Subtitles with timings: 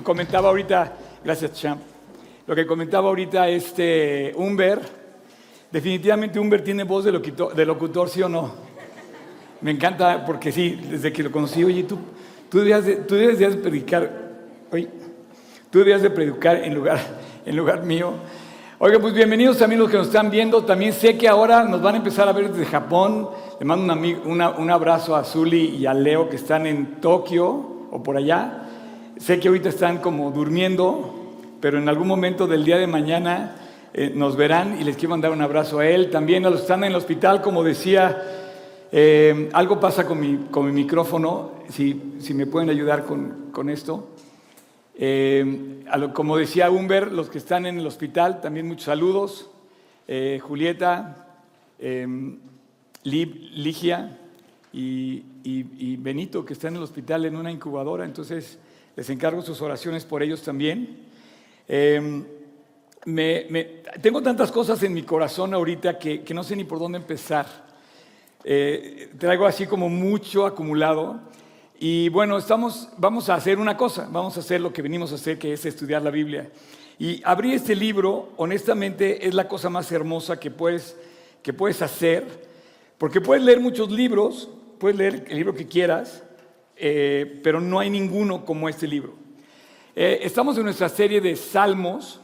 [0.00, 0.90] Comentaba ahorita,
[1.22, 1.82] gracias Champ,
[2.46, 4.80] lo que comentaba ahorita este Humber,
[5.70, 8.54] definitivamente Humber tiene voz de locutor, de locutor, ¿sí o no?
[9.60, 11.98] Me encanta porque sí, desde que lo conocí, oye, tú,
[12.48, 14.10] tú, debías, de, tú de predicar,
[14.70, 14.88] oye,
[15.70, 16.98] tú debías de predicar en lugar,
[17.44, 18.14] en lugar mío.
[18.78, 20.64] Oiga, pues bienvenidos también los que nos están viendo.
[20.64, 23.28] También sé que ahora nos van a empezar a ver desde Japón.
[23.60, 27.88] Le mando un, amigo, un abrazo a Zuli y a Leo que están en Tokio
[27.90, 28.70] o por allá.
[29.18, 31.14] Sé que ahorita están como durmiendo,
[31.60, 33.56] pero en algún momento del día de mañana
[33.94, 36.10] eh, nos verán y les quiero mandar un abrazo a él.
[36.10, 38.20] También a los que están en el hospital, como decía,
[38.90, 43.68] eh, algo pasa con mi, con mi micrófono, si, si, me pueden ayudar con, con
[43.68, 44.08] esto.
[44.94, 45.84] Eh,
[46.14, 49.48] como decía Humber, los que están en el hospital, también muchos saludos.
[50.42, 51.26] Julieta,
[53.04, 54.18] Ligia
[54.72, 58.04] y, y, y Benito, que están en el hospital en una incubadora.
[58.04, 58.58] Entonces,
[58.96, 60.98] les encargo sus oraciones por ellos también.
[61.66, 62.24] Em,
[64.00, 67.46] tengo tantas cosas en mi corazón ahorita que, no sé ni por dónde empezar.
[68.44, 71.20] Eh, traigo así como mucho acumulado.
[71.78, 75.16] Y bueno, estamos, vamos a hacer una cosa, vamos a hacer lo que venimos a
[75.16, 76.48] hacer, que es estudiar la Biblia.
[76.98, 80.96] Y abrir este libro, honestamente, es la cosa más hermosa que puedes,
[81.42, 82.24] que puedes hacer,
[82.98, 84.48] porque puedes leer muchos libros,
[84.78, 86.22] puedes leer el libro que quieras,
[86.76, 89.14] eh, pero no hay ninguno como este libro.
[89.94, 92.20] Eh, estamos en nuestra serie de Salmos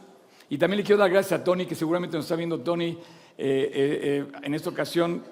[0.49, 2.97] y también le quiero dar gracias a Tony, que seguramente nos está viendo Tony.
[3.37, 5.23] Eh, en esta ocasión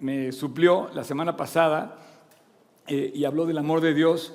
[0.00, 1.98] me, suplió la semana pasada
[2.88, 4.34] y habló del amor de Dios.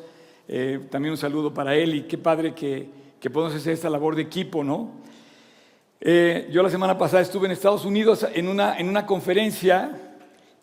[0.90, 2.88] también un saludo para él y qué padre que,
[3.20, 5.02] que podemos hacer esta labor de equipo, ¿no?
[6.00, 10.14] yo la semana pasada estuve en Estados Unidos en una, en una conferencia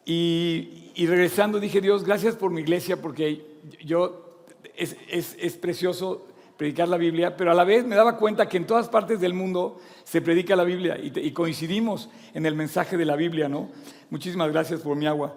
[0.05, 3.45] y, y regresando dije, Dios, gracias por mi iglesia porque
[3.85, 4.45] yo,
[4.77, 8.67] es, es, precioso predicar la Biblia, pero a la vez me daba cuenta que en
[8.67, 13.17] todas partes del mundo se predica la Biblia y, coincidimos en el mensaje de la
[13.17, 13.71] Biblia, ¿no?
[14.11, 15.37] Muchísimas gracias por mi agua.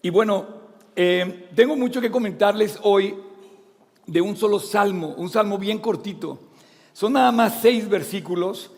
[0.00, 0.46] Y bueno,
[0.96, 3.16] eh, tengo mucho que comentarles hoy
[4.06, 6.38] de un solo salmo, un salmo bien cortito.
[6.92, 8.70] Son nada más seis versículos,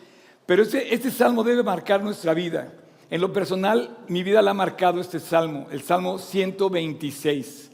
[0.46, 2.72] pero este, este salmo debe marcar nuestra vida.
[3.14, 7.70] En lo personal, mi vida la ha marcado este salmo, el Salmo 126.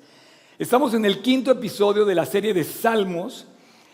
[0.59, 3.47] Estamos en el quinto episodio de la serie de Salmos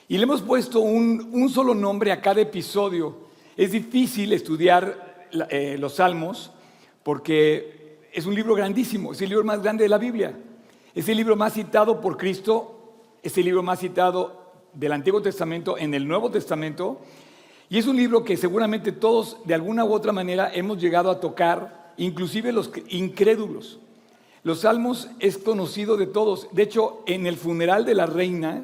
[0.09, 3.29] y le hemos puesto un, solo nombre a cada episodio.
[3.57, 6.51] Es difícil estudiar eh, los Salmos
[7.05, 10.37] porque es un libro grandísimo, es el libro más grande de la Biblia.
[10.97, 15.79] Es el libro más citado por Cristo, es el libro más citado del Antiguo Testamento
[15.79, 17.03] en el Nuevo Testamento
[17.69, 21.21] y es un libro que seguramente todos de alguna u otra manera hemos llegado a
[21.21, 23.81] tocar, inclusive los incrédulos.
[24.45, 26.49] Los salmos es conocido de todos.
[26.53, 28.63] De hecho, en el funeral de la reina,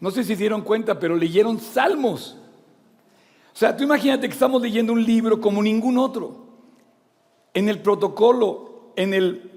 [0.00, 2.36] no sé si dieron cuenta, pero leyeron salmos.
[3.54, 6.44] O sea, tú imagínate que estamos leyendo un libro como ningún otro.
[7.54, 9.50] En el protocolo, en el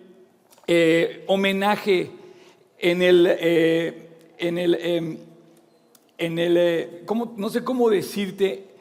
[0.67, 2.11] eh, homenaje,
[2.79, 5.17] en el, eh, en el, em,
[6.17, 7.05] en el eh,
[7.35, 8.76] no sé cómo decirte,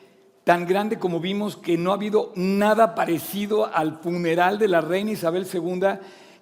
[0.47, 5.11] tan grande como vimos que no ha habido nada parecido al funeral de la reina
[5.11, 5.81] Isabel II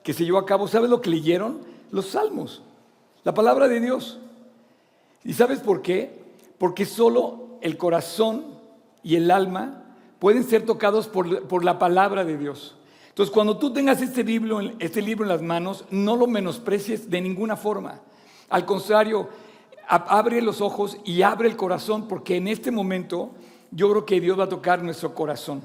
[0.02, 0.68] que se llevó a cabo.
[0.68, 1.62] ¿Sabes lo que leyeron?
[1.90, 2.62] Los salmos,
[3.22, 4.18] la palabra de Dios.
[5.24, 6.20] ¿Y sabes por qué?
[6.58, 8.44] Porque solo el corazón
[9.02, 9.84] y el alma
[10.18, 12.76] pueden ser tocados por, la palabra de Dios.
[13.08, 17.22] Entonces, cuando tú tengas este libro, este libro en las manos, no lo menosprecies de
[17.22, 18.02] ninguna forma.
[18.50, 19.30] Al contrario,
[19.88, 23.30] abre los ojos y abre el corazón, porque en este momento
[23.74, 25.62] yo creo que Dios va a tocar nuestro corazón.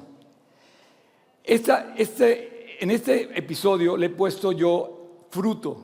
[1.44, 5.80] este, en este episodio le he puesto yo fruto,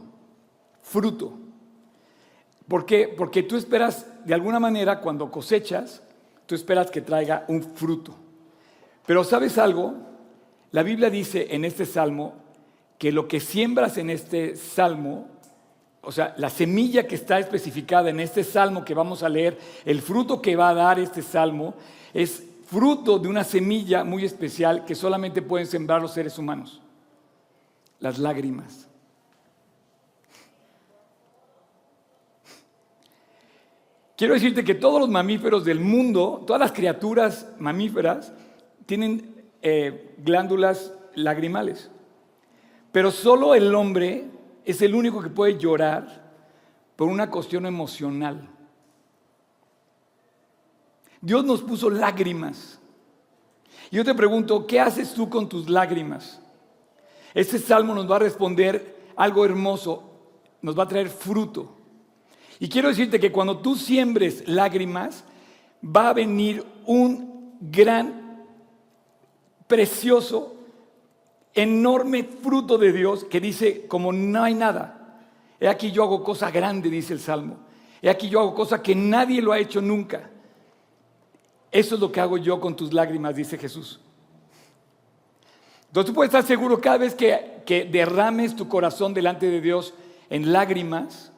[0.82, 1.32] fruto.
[2.66, 3.14] ¿Por qué?
[3.16, 6.02] Porque tú esperas, de alguna manera, cuando cosechas,
[6.46, 8.14] tú esperas que traiga un fruto.
[9.06, 9.94] Pero ¿sabes algo?
[10.72, 12.34] La Biblia dice en este salmo
[12.98, 15.28] que lo que siembras en este salmo,
[16.02, 20.02] o sea, la semilla que está especificada en este salmo que vamos a leer, el
[20.02, 21.74] fruto que va a dar este salmo,
[22.16, 26.80] es fruto de una semilla muy especial que solamente pueden sembrar los seres humanos,
[28.00, 28.88] las lágrimas.
[34.16, 38.32] Quiero decirte que todos los mamíferos del mundo, todas las criaturas mamíferas,
[38.86, 41.90] tienen eh, glándulas lagrimales.
[42.92, 44.24] Pero solo el hombre
[44.64, 46.32] es el único que puede llorar
[46.96, 48.55] por una cuestión emocional.
[51.20, 52.78] Dios nos puso lágrimas.
[53.90, 56.40] Y yo te pregunto, ¿qué haces tú con tus lágrimas?
[57.34, 60.02] Este salmo nos va a responder algo hermoso,
[60.62, 61.76] nos va a traer fruto.
[62.58, 65.24] Y quiero decirte que cuando tú siembres lágrimas,
[65.84, 68.44] va a venir un gran,
[69.66, 70.56] precioso,
[71.54, 75.20] enorme fruto de Dios que dice, como no hay nada,
[75.58, 77.58] he aquí yo hago cosa grande, dice el Salmo.
[78.02, 80.30] He aquí yo hago cosa que nadie lo ha hecho nunca.
[81.70, 84.00] Eso es lo que hago yo con tus lágrimas, dice Jesús.
[85.88, 89.94] Entonces tú puedes estar seguro cada vez que, que derrames tu corazón delante de Dios
[90.28, 91.32] en lágrimas,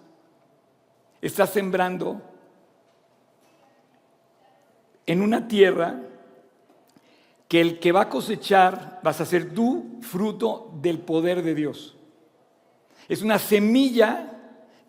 [1.21, 2.23] estás sembrando
[5.07, 6.01] en una tierra
[7.49, 11.97] que el que va a cosechar vas a ser tú fruto del poder de Dios.
[13.09, 14.39] Es una semilla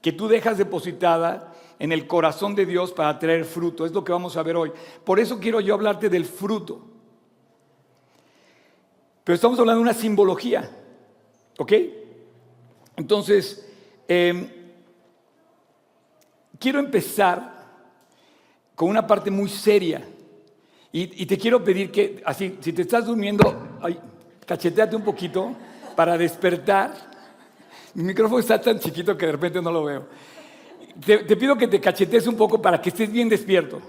[0.01, 1.49] que tú dejas depositada
[1.80, 3.86] en el corazón de Dios para traer fruto.
[3.86, 4.72] Es lo que vamos a ver hoy.
[5.06, 6.86] Por eso quiero yo hablarte del fruto.
[9.24, 10.70] Pero estamos hablando de una simbología.
[11.58, 11.74] ¿Ok?
[12.98, 13.66] Entonces,
[14.08, 14.50] em,
[16.60, 17.60] quiero empezar
[18.75, 20.06] con una parte muy seria.
[20.92, 24.00] Y, te quiero pedir que, así, si te estás durmiendo, ay,
[24.46, 25.56] cacheteate un poquito
[25.96, 26.94] para despertar.
[27.94, 30.08] Mi micrófono está tan chiquito que de repente no lo veo.
[31.06, 33.81] Te, pido que te cachetees un poco para que estés bien despierto.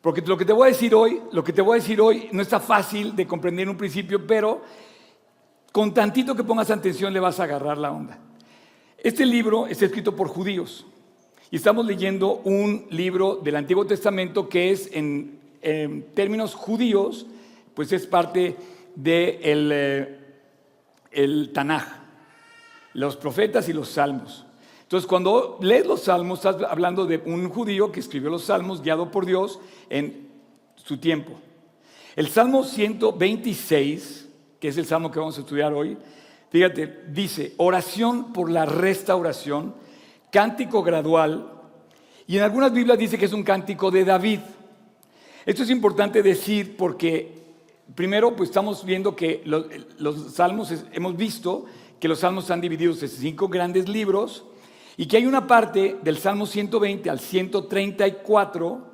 [0.00, 2.28] Porque lo que te voy a decir hoy, lo que te voy a decir hoy
[2.32, 4.62] no está fácil de comprender en un principio, pero
[5.70, 8.18] con tantito que pongas atención le vas a agarrar la onda.
[8.98, 10.86] Este libro está escrito por judíos
[11.50, 17.26] y estamos leyendo un libro del Antiguo Testamento que es en en términos judíos,
[17.74, 18.56] pues es parte
[18.96, 20.18] del de eh,
[21.12, 21.84] el Tanaj,
[22.94, 24.44] los profetas y los salmos.
[24.92, 29.10] Entonces, cuando lees los salmos, estás hablando de un judío que escribió los salmos guiado
[29.10, 29.58] por Dios
[29.88, 30.28] en
[30.76, 31.32] su tiempo.
[32.14, 34.28] El Salmo 126,
[34.60, 35.96] que es el salmo que vamos a estudiar hoy,
[36.50, 39.74] fíjate, dice, oración por la restauración,
[40.30, 41.50] cántico gradual,
[42.26, 44.40] y en algunas Biblias dice que es un cántico de David.
[45.46, 47.32] Esto es importante decir porque
[47.94, 51.64] primero pues estamos viendo que los, salmos, hemos visto
[51.98, 54.44] que los salmos están divididos en cinco grandes libros
[54.96, 58.86] y que hay una parte del Salmo 120 al 134,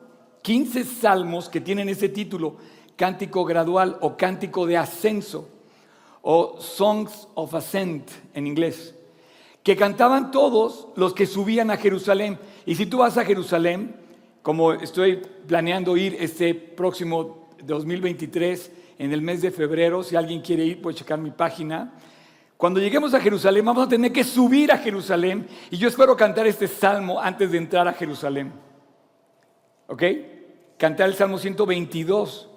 [0.42, 2.56] 15 salmos que tienen ese título,
[2.96, 5.48] cántico gradual o cántico de ascenso
[6.22, 8.94] o Songs of Ascent en inglés,
[9.62, 12.38] que cantaban todos los que subían a Jerusalén.
[12.66, 13.96] Y si tú vas a Jerusalén,
[14.42, 20.64] como estoy planeando ir este próximo 2023 en el mes de febrero, si alguien quiere
[20.64, 21.92] ir puede checar mi página.
[22.58, 26.44] Cuando lleguemos a Jerusalén vamos a tener que subir a Jerusalén y yo espero cantar
[26.48, 28.52] este salmo antes de entrar a Jerusalén.
[29.86, 30.02] ¿Ok?
[30.76, 32.50] Cantar el Salmo 122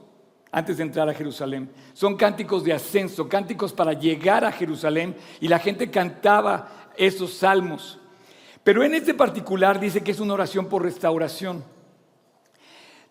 [0.51, 1.69] antes de entrar a Jerusalén.
[1.93, 7.99] Son cánticos de ascenso, cánticos para llegar a Jerusalén y la gente cantaba esos salmos.
[8.63, 11.63] Pero en este particular dice que es una oración por restauración.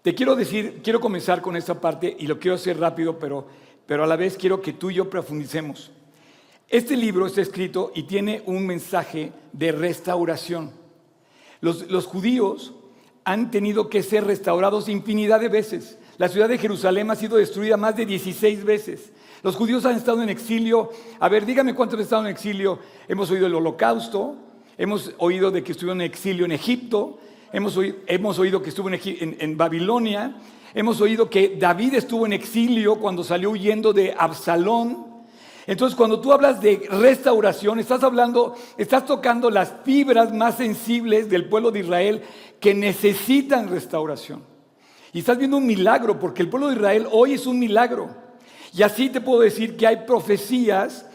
[0.03, 3.47] Te quiero decir, quiero comenzar con esta parte y lo quiero hacer rápido, pero,
[3.87, 5.93] pero a la vez quiero que tú y yo profundicemos.
[6.71, 10.71] Este libro está escrito y tiene un mensaje de restauración.
[11.61, 12.75] Los, judíos
[13.25, 15.99] han tenido que ser restaurados infinidad de veces.
[16.17, 19.11] La ciudad de Jerusalén ha sido destruida más de 16 veces.
[19.43, 20.91] Los judíos han estado en exilio.
[21.19, 22.79] A ver, dígame cuántos han estado en exilio.
[23.09, 24.37] Hemos oído el holocausto,
[24.79, 27.19] hemos oído de que estuvieron en exilio en Egipto,
[27.53, 27.77] hemos
[28.39, 30.37] oído, que estuvo en, Babilonia,
[30.73, 35.10] hemos oído que David estuvo en exilio cuando salió huyendo de Absalón.
[35.67, 41.49] Entonces, cuando tú hablas de restauración, estás hablando, estás tocando las fibras más sensibles del
[41.49, 42.23] pueblo de Israel
[42.59, 44.43] que necesitan restauración.
[45.13, 48.15] Y estás viendo un milagro, porque el pueblo de Israel hoy es un milagro.
[48.73, 51.07] Y así te puedo decir que hay profecías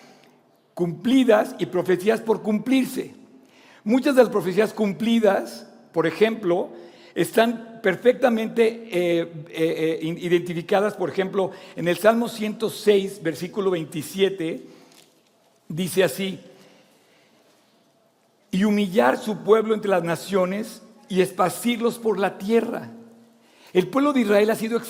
[0.73, 3.15] cumplidas y profecías por cumplirse.
[3.83, 6.71] Muchas de las profecías cumplidas por ejemplo,
[7.15, 14.65] están perfectamente eh, eh, eh, identificadas, por ejemplo, en el Salmo 106, versículo 27,
[15.67, 16.39] dice así,
[18.49, 22.89] y humillar su pueblo entre las naciones y esparcirlos por la tierra.
[23.71, 24.81] El pueblo de Israel ha sido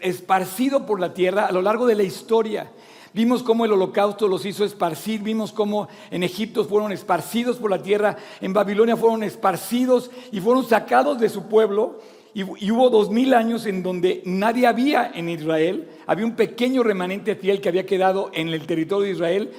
[0.00, 2.72] esparcido por la tierra a lo largo de la historia.
[3.14, 7.80] Vimos cómo el holocausto los hizo esparcir, vimos cómo en Egipto fueron esparcidos por la
[7.80, 12.00] tierra, en Babilonia fueron esparcidos y fueron sacados de su pueblo.
[12.32, 17.34] Y, hubo dos mil años en donde nadie había en Israel, había un pequeño remanente
[17.34, 19.50] fiel que había quedado en el territorio de Israel.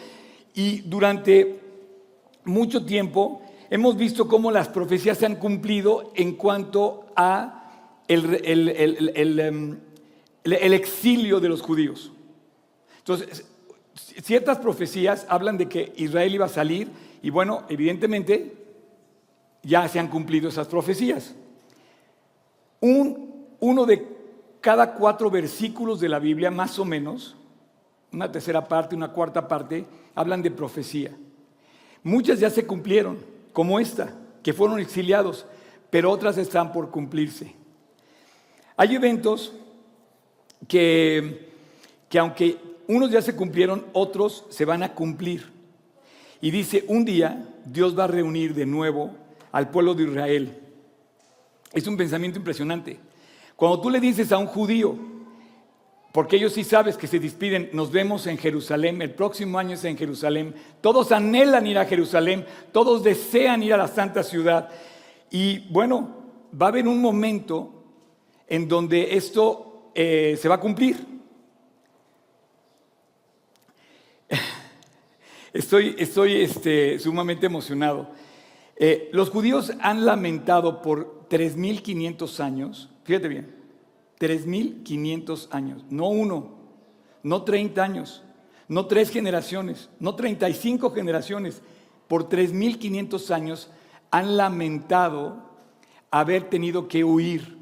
[0.53, 1.59] Y durante
[2.45, 7.57] mucho tiempo hemos visto cómo las profecías se han cumplido en cuanto a
[8.07, 9.77] el em,
[10.43, 12.11] exilio de los judíos.
[12.99, 13.45] Entonces,
[14.23, 16.89] ciertas profecías hablan de que Israel iba a salir
[17.21, 18.53] y bueno, evidentemente
[19.63, 21.35] ya se han cumplido esas profecías.
[22.81, 24.05] Un, uno de
[24.59, 27.35] cada cuatro versículos de la Biblia, más o menos,
[28.11, 29.85] una tercera parte, una cuarta parte,
[30.15, 31.15] hablan de profecía.
[32.03, 33.19] Muchas ya se cumplieron,
[33.53, 35.45] como esta, que fueron exiliados,
[35.89, 37.53] pero otras están por cumplirse.
[38.75, 39.53] Hay eventos
[40.67, 41.51] que,
[42.09, 42.57] que aunque
[42.87, 45.51] unos ya se cumplieron, otros se van a cumplir.
[46.41, 49.11] Y dice, un día Dios va a reunir de nuevo
[49.51, 50.60] al pueblo de Israel.
[51.73, 52.99] Es un pensamiento impresionante.
[53.55, 54.97] Cuando tú le dices a un judío,
[56.11, 59.85] porque ellos sí sabes que se despiden, nos vemos en Jerusalén, el próximo año es
[59.85, 64.69] en Jerusalén, todos anhelan ir a Jerusalén, todos desean ir a la santa ciudad.
[65.29, 66.17] Y bueno,
[66.59, 67.85] va a haber un momento
[68.47, 70.97] en donde esto eh, se va a cumplir.
[75.53, 78.09] Estoy, estoy este, sumamente emocionado.
[78.75, 83.55] Eh, los judíos han lamentado por 3.500 años, fíjate bien,
[84.19, 86.51] 3.500 años, no uno,
[87.23, 88.23] no 30 años,
[88.67, 91.61] no tres generaciones, no 35 generaciones,
[92.07, 93.69] por 3.500 años
[94.09, 95.51] han lamentado
[96.09, 97.57] haber tenido que huir.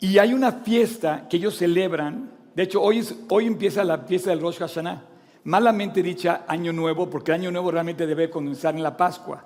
[0.00, 4.40] Y hay una fiesta que ellos celebran, de hecho hoy, hoy empieza la fiesta del
[4.40, 5.13] Rosh Hashanah
[5.44, 9.44] malamente dicha Año Nuevo, porque Año Nuevo realmente debe comenzar en la Pascua.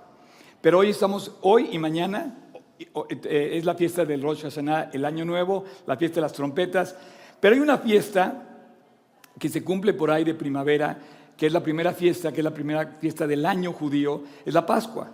[0.60, 5.24] Pero hoy estamos, hoy y mañana eh, es la fiesta del Rosh Hashanah, el Año
[5.24, 6.96] Nuevo, la fiesta de las trompetas.
[7.40, 8.44] Pero hay una fiesta
[9.38, 10.98] que se cumple por ahí de primavera,
[11.36, 14.66] que es la primera fiesta, que es la primera fiesta del año judío, es la
[14.66, 15.08] Pascua.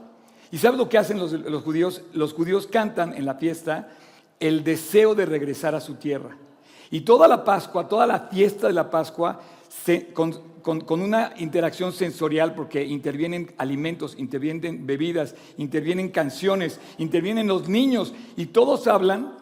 [0.51, 2.03] ¿Y sabes lo que hacen los, judíos?
[2.13, 3.89] Los judíos cantan en la fiesta
[4.41, 6.37] el deseo de regresar a su tierra.
[6.91, 10.54] Y toda la Pascua, toda la fiesta de la Pascua, se, con,
[11.03, 18.87] una interacción sensorial porque intervienen alimentos, intervienen bebidas, intervienen canciones, intervienen los niños y todos
[18.87, 19.37] hablan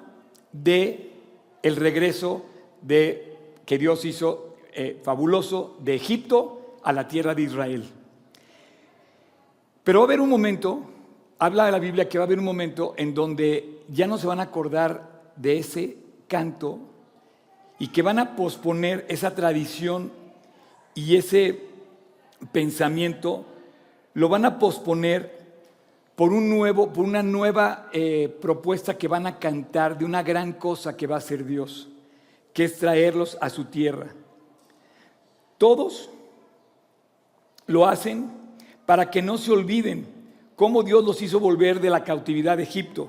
[0.53, 1.13] de
[1.63, 2.45] el regreso
[2.83, 7.89] de que Dios hizo eh, fabuloso de Egipto a la tierra de Israel.
[9.85, 10.83] Pero va a haber un momento,
[11.39, 14.27] habla de la Biblia que va a haber un momento en donde ya no se
[14.27, 15.97] van a acordar de ese
[16.29, 16.79] canto
[17.79, 20.22] y que van a posponer esa tradición
[20.95, 21.59] y ese
[22.51, 23.45] pensamiento
[24.15, 25.41] lo van a posponer
[26.17, 30.55] por, un nuevo, por una nueva eh, propuesta que van a cantar de una gran
[30.55, 31.89] cosa que va a ser Dios,
[32.53, 34.09] que es traerlos a su tierra.
[35.57, 36.11] Todos
[37.67, 38.31] lo hacen
[38.85, 40.07] para que no se olviden
[40.57, 43.09] cómo Dios los hizo volver de la cautividad de Egipto.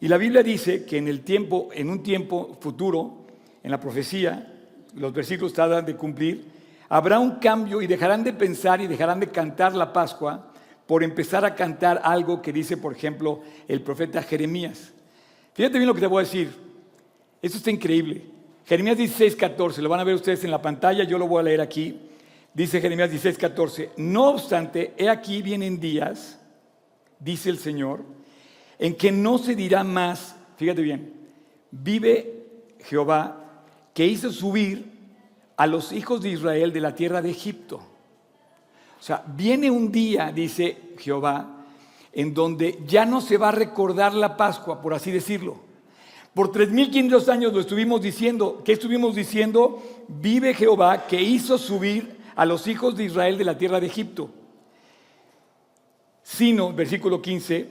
[0.00, 3.26] Y la Biblia dice que en el tiempo, en un tiempo futuro,
[3.62, 4.54] en la profecía,
[4.94, 6.57] los versículos tratan de cumplir,
[6.88, 10.52] Habrá un cambio y dejarán de pensar y dejarán de cantar la Pascua
[10.86, 14.92] por empezar a cantar algo que dice, por ejemplo, el profeta Jeremías.
[15.52, 16.50] Fíjate bien lo que te voy a decir.
[17.42, 18.24] Esto está increíble.
[18.64, 21.44] Jeremías 16, 14, lo van a ver ustedes en la pantalla, yo lo voy a
[21.44, 22.00] leer aquí.
[22.52, 26.38] Dice Jeremías 16, 14, no obstante, he aquí vienen días,
[27.20, 28.02] dice el Señor,
[28.78, 31.12] en que no se dirá más, fíjate bien,
[31.70, 32.46] vive
[32.80, 33.44] Jehová,
[33.94, 34.97] que hizo subir
[35.58, 37.76] a los hijos de Israel de la tierra de Egipto.
[38.98, 41.64] O sea, viene un día, dice Jehová,
[42.12, 45.56] en donde ya no se va a recordar la Pascua, por así decirlo.
[46.32, 48.62] Por 3.500 años lo estuvimos diciendo.
[48.64, 49.82] ¿Qué estuvimos diciendo?
[50.06, 54.30] Vive Jehová que hizo subir a los hijos de Israel de la tierra de Egipto.
[56.22, 57.68] Sino, versículo 15,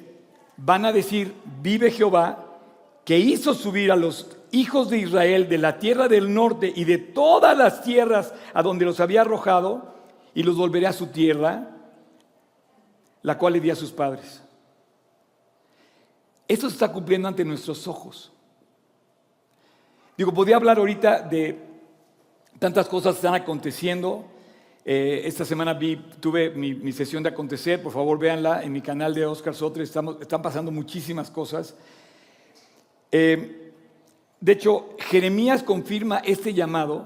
[0.58, 2.60] van a decir, vive Jehová
[3.06, 4.28] que hizo subir a los
[4.60, 8.86] hijos de Israel de la tierra del norte y de todas las tierras a donde
[8.86, 9.98] los había arrojado,
[10.38, 11.68] y los volveré a su tierra,
[13.24, 14.40] la cual le di a sus padres.
[16.48, 18.32] Esto se está cumpliendo ante nuestros ojos.
[20.16, 21.60] Digo, podía hablar ahorita de
[22.60, 24.26] tantas cosas que están aconteciendo.
[24.86, 29.16] Eh, esta semana vi, tuve mi, sesión de acontecer, por favor véanla en mi canal
[29.16, 31.76] de Oscar Sotre, estamos, están pasando muchísimas cosas.
[33.12, 33.67] Eh,
[34.40, 37.06] de hecho, Jeremías confirma este llamado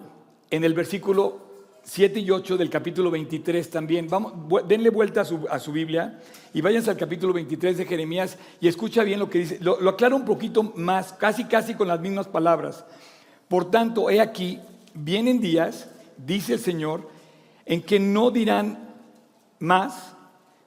[0.50, 1.39] en el versículo
[1.83, 4.09] 7 y 8 del capítulo 23 también.
[4.09, 4.33] Vamos,
[4.67, 6.19] denle vuelta a su, Biblia
[6.53, 9.59] y váyanse al capítulo 23 de Jeremías y escucha bien lo que dice.
[9.61, 12.83] Lo, lo aclaro un poquito más, casi casi con las mismas palabras.
[13.47, 14.59] Por tanto, he aquí,
[14.93, 17.09] vienen días, dice el Señor,
[17.65, 18.89] en que no dirán
[19.59, 20.15] más,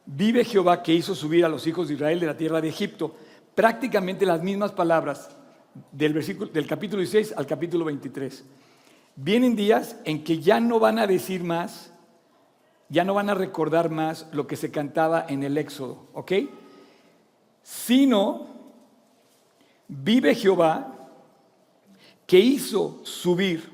[0.07, 3.15] vive Jehová que hizo subir a los hijos de Israel de la tierra de Egipto.
[3.55, 5.29] Prácticamente las mismas palabras
[5.93, 8.45] del, versículo, del capítulo 16 al capítulo 23.
[9.17, 11.93] Vienen días en que ya no van a decir más,
[12.89, 16.33] ya no van a recordar más lo que se cantaba en el Éxodo, ¿ok?
[17.63, 18.47] Sino,
[19.89, 20.95] vive Jehová,
[22.27, 23.71] que hizo subir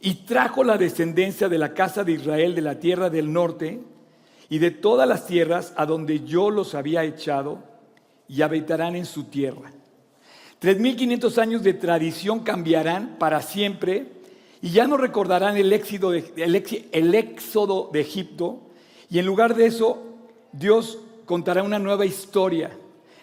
[0.00, 3.80] y trajo la descendencia de la casa de Israel de la tierra del norte
[4.48, 7.62] y de todas las tierras a donde yo los había echado
[8.28, 9.70] y habitarán en su tierra.
[10.62, 14.06] 3.500 años de tradición cambiarán para siempre
[14.60, 16.32] y ya no recordarán el, éxodo de,
[16.92, 18.60] el éxodo de Egipto
[19.10, 20.04] y en lugar de eso
[20.52, 22.70] Dios contará una nueva historia,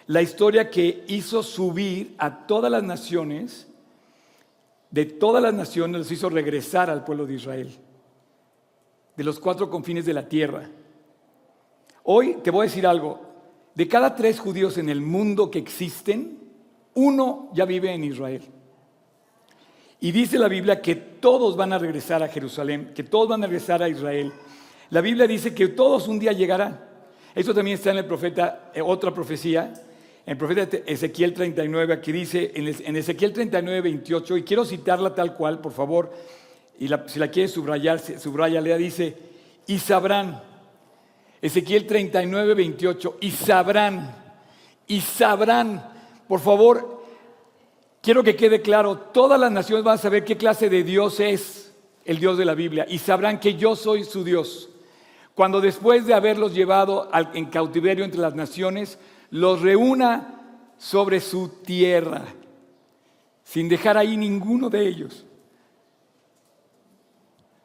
[0.06, 3.66] la historia que hizo subir a todas las naciones
[4.90, 7.70] de todas las naciones los hizo regresar al pueblo de Israel,
[9.16, 10.68] de los cuatro confines de la tierra.
[12.02, 13.20] Hoy te voy a decir algo,
[13.74, 16.38] de cada tres judíos en el mundo que existen,
[16.94, 18.42] uno ya vive en Israel.
[20.00, 23.46] Y dice la Biblia que todos van a regresar a Jerusalén, que todos van a
[23.46, 24.32] regresar a Israel.
[24.90, 26.80] La Biblia dice que todos un día llegarán.
[27.34, 29.72] Eso también está en el profeta, eh, otra profecía,
[30.26, 35.34] en el profeta Ezequiel 39, aquí dice, en Ezequiel 39, 28, y quiero citarla tal
[35.34, 36.12] cual, por favor,
[36.78, 39.16] y si la quieres subrayar, subrayale, dice,
[39.66, 40.42] y sabrán,
[41.40, 44.14] Ezequiel 39, 28, y sabrán,
[44.86, 45.99] y sabrán,
[46.30, 47.02] por favor,
[48.00, 51.74] quiero que quede claro, todas las naciones van a saber qué clase de Dios es
[52.04, 54.70] el Dios de la Biblia, y sabrán que yo soy su Dios.
[55.34, 58.96] Cuando después de haberlos llevado en cautiverio entre las naciones,
[59.30, 62.22] los reúna sobre su tierra,
[63.42, 65.26] sin dejar ahí ninguno de ellos.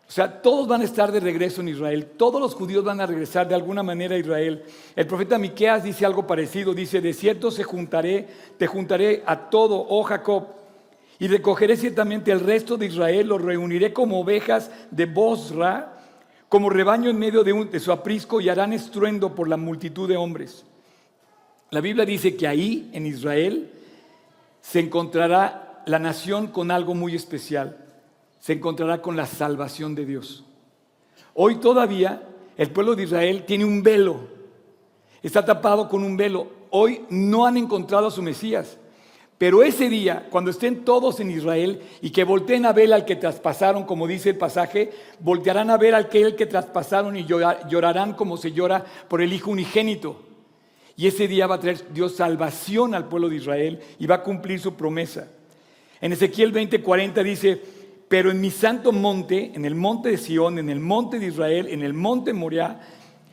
[0.07, 3.07] O sea, todos van a estar de regreso en Israel, todos los judíos van a
[3.07, 4.63] regresar de alguna manera a Israel.
[4.95, 9.83] El profeta Miqueas dice algo parecido, dice, "De cierto se juntaré, te juntaré a todo,
[9.89, 10.45] oh Jacob,
[11.17, 15.93] y recogeré ciertamente el resto de Israel, los reuniré como ovejas de Bosra,
[16.49, 20.17] como rebaño en medio de, de su aprisco y harán estruendo por la multitud de
[20.17, 20.65] hombres."
[21.71, 23.71] La Biblia dice que ahí, en Israel,
[24.61, 27.84] se encontrará la nación con algo muy especial.
[28.45, 30.43] Se encontrará con la salvación de Dios.
[31.33, 32.21] Hoy todavía
[32.55, 34.19] el pueblo de Israel tiene un velo.
[35.23, 36.45] Está tapado con un velo.
[36.69, 38.77] Hoy no han encontrado a su Mesías.
[39.39, 43.15] Pero ese día, cuando estén todos en Israel y que volteen a ver al que
[43.15, 48.37] traspasaron, como dice el pasaje, voltearán a ver al que, que traspasaron y llorarán como
[48.37, 50.21] se llora por el Hijo unigénito.
[50.95, 54.23] Y ese día va a traer Dios salvación al pueblo de Israel y va a
[54.23, 55.29] cumplir su promesa.
[55.99, 57.74] En Ezequiel 20:40 dice,
[58.07, 61.67] pero en mi santo monte, en el monte de Sión, en el monte de Israel,
[61.69, 62.79] en el monte Moriah,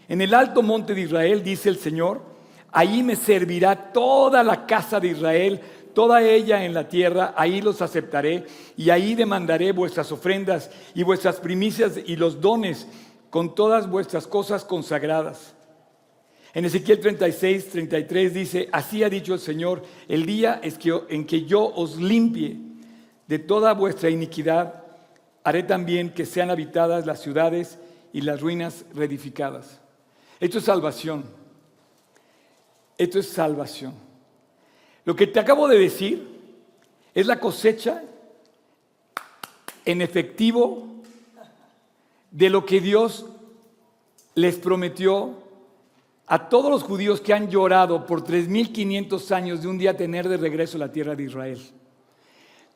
[0.09, 2.23] en el alto monte de Israel, dice el Señor,
[2.71, 5.61] ahí me servirá toda la casa de Israel,
[5.95, 11.39] toda ella en la tierra, ahí los aceptaré y ahí demandaré vuestras ofrendas y vuestras
[11.39, 12.87] primicias y los dones
[13.29, 15.55] con todas vuestras cosas consagradas.
[16.55, 21.27] En Ezequiel 36, 33 dice, así ha dicho el Señor, el día es que, en
[21.27, 22.72] que yo os limpie
[23.27, 24.83] de toda vuestra iniquidad,
[25.45, 27.79] haré también que sean habitadas las ciudades
[28.13, 29.81] y las ruinas reedificadas.
[30.41, 31.25] Esto es salvación.
[32.99, 33.95] Esto es salvación.
[35.05, 36.41] Lo que te acabo de decir
[37.15, 38.03] es la cosecha
[39.85, 40.87] en efectivo
[42.31, 43.27] de lo que Dios
[44.35, 45.43] les prometió
[46.27, 50.37] a todos los judíos que han llorado por 3.500 años de un día tener de
[50.37, 51.61] regreso la tierra de Israel.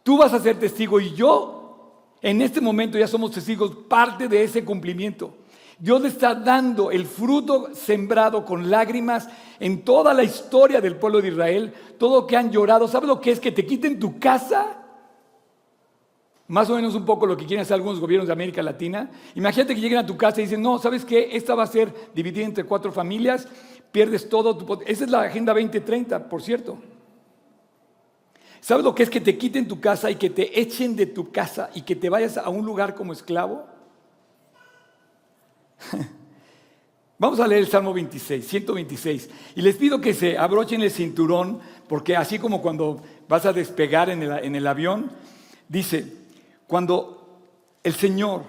[0.07, 4.45] Tú vas a ser testigo y yo en este momento ya somos testigos, parte de
[4.45, 5.35] ese cumplimiento.
[5.81, 11.21] Dios le está dando el fruto sembrado con lágrimas en toda la historia del pueblo
[11.21, 12.87] de Israel, todo lo que han llorado.
[12.87, 14.81] ¿Sabes lo que es que te quiten tu casa?
[16.47, 19.11] Más o menos un poco lo que quieren hacer algunos gobiernos de América Latina.
[19.35, 21.31] Imagínate que lleguen a tu casa y dicen, no, ¿sabes qué?
[21.33, 23.49] Esta va a ser dividida entre cuatro familias,
[23.91, 24.57] pierdes todo.
[24.57, 24.73] Tu...
[24.87, 26.79] Esa es la Agenda 2030, por cierto.
[28.67, 31.31] ¿Sabes lo que es que te quiten tu casa y que te echen de tu
[31.31, 33.65] casa y que te vayas a un lugar como esclavo?
[37.17, 39.31] Vamos a leer el Salmo 26, 126.
[39.55, 44.11] Y les pido que se abrochen el cinturón, porque así como cuando vas a despegar
[44.11, 45.13] en el, en el avión,
[45.69, 46.13] dice,
[46.67, 47.39] cuando
[47.85, 48.43] el Señor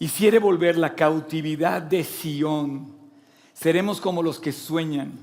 [0.00, 2.92] hiciere volver la cautividad de Sión,
[3.54, 5.18] seremos como los que sueñan.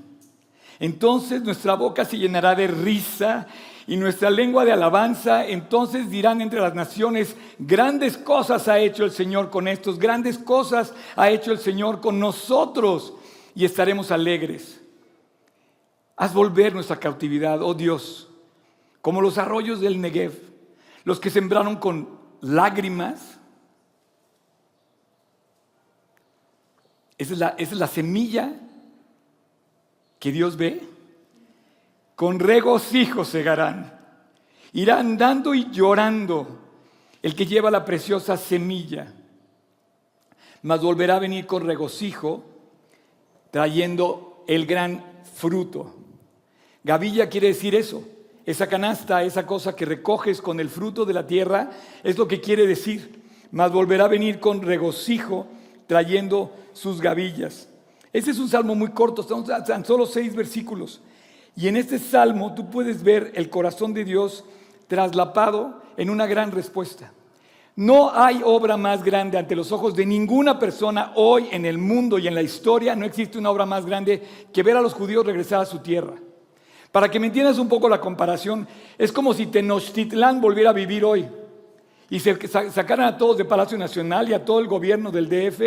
[0.80, 3.48] Entonces nuestra boca se llenará de risa
[3.88, 5.46] y nuestra lengua de alabanza.
[5.46, 10.94] Entonces dirán entre las naciones, grandes cosas ha hecho el Señor con estos, grandes cosas
[11.16, 13.14] ha hecho el Señor con nosotros
[13.54, 14.82] y estaremos alegres.
[16.18, 18.30] Haz volver nuestra cautividad, oh Dios,
[19.02, 20.56] como los arroyos del Negev
[21.04, 22.10] los que sembraron con
[22.42, 23.40] lágrimas,
[27.18, 28.54] Esa es la, es la semilla
[30.20, 30.82] que Dios ve.
[32.16, 33.94] Con regocijo segarán.
[34.74, 36.60] Irán andando y llorando
[37.22, 39.14] el que lleva la preciosa semilla.
[40.62, 42.44] Mas volverá a venir con regocijo
[43.52, 45.96] trayendo el gran fruto.
[46.84, 48.04] Gavilla quiere decir eso.
[48.46, 51.72] Esa canasta, esa cosa que recoges con el fruto de la tierra,
[52.04, 53.24] es lo que quiere decir.
[53.52, 55.48] Mas volverá a venir con regocijo
[55.88, 57.68] trayendo sus gavillas.
[58.14, 61.02] Ese es un salmo muy corto, son tan solo seis versículos.
[61.56, 64.44] Y en este salmo tú puedes ver el corazón de Dios
[64.88, 67.12] traslapado en una gran respuesta.
[67.78, 72.18] No hay obra más grande ante los ojos de ninguna persona hoy en el mundo
[72.18, 72.96] y en la historia.
[72.96, 74.22] No existe una obra más grande
[74.54, 76.14] que ver a los judíos regresar a su tierra.
[76.92, 78.66] Para que me entiendas un poco la comparación,
[78.98, 81.28] es como si Tenochtitlán volviera a vivir hoy
[82.10, 85.62] y se sacaran a todos de Palacio Nacional y a todo el gobierno del DF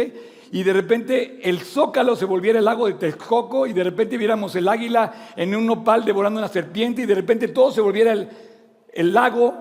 [0.51, 4.55] y de repente el zócalo se volviera el lago de Texcoco y de repente viéramos
[4.57, 9.13] el águila en un nopal devorando una serpiente y de repente todo se volviera el,
[9.13, 9.55] lago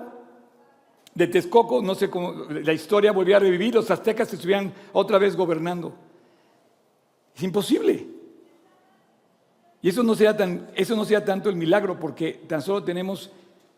[1.14, 5.18] de Texcoco, no sé cómo la historia volviera a revivir, los aztecas se estuvieran otra
[5.18, 5.94] vez gobernando.
[7.36, 8.06] Es imposible.
[9.82, 13.30] Y eso no sea, tan, eso no sea tanto el milagro porque tan solo tenemos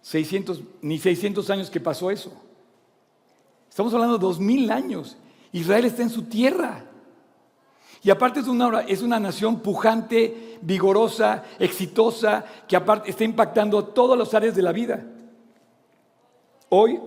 [0.03, 2.33] 600, ni 600 años que pasó eso.
[3.69, 5.17] Estamos hablando de 2000 años.
[5.53, 6.90] Israel está en su tierra.
[8.03, 14.33] Y aparte es una, es una nación pujante, vigorosa, exitosa, que está impactando todas las
[14.33, 15.05] áreas de la vida.
[16.71, 16.99] Hoy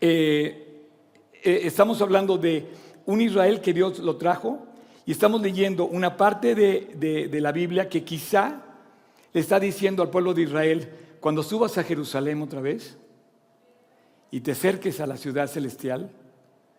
[0.00, 0.88] eh,
[1.32, 2.66] eh, estamos hablando de
[3.04, 4.66] un Israel que Dios lo trajo
[5.04, 8.62] y estamos leyendo una parte de, de la Biblia que quizá
[9.32, 10.88] le está diciendo al pueblo de Israel,
[11.20, 12.96] cuando subas a Jerusalén otra vez,
[14.30, 16.10] y te acerques a la ciudad celestial,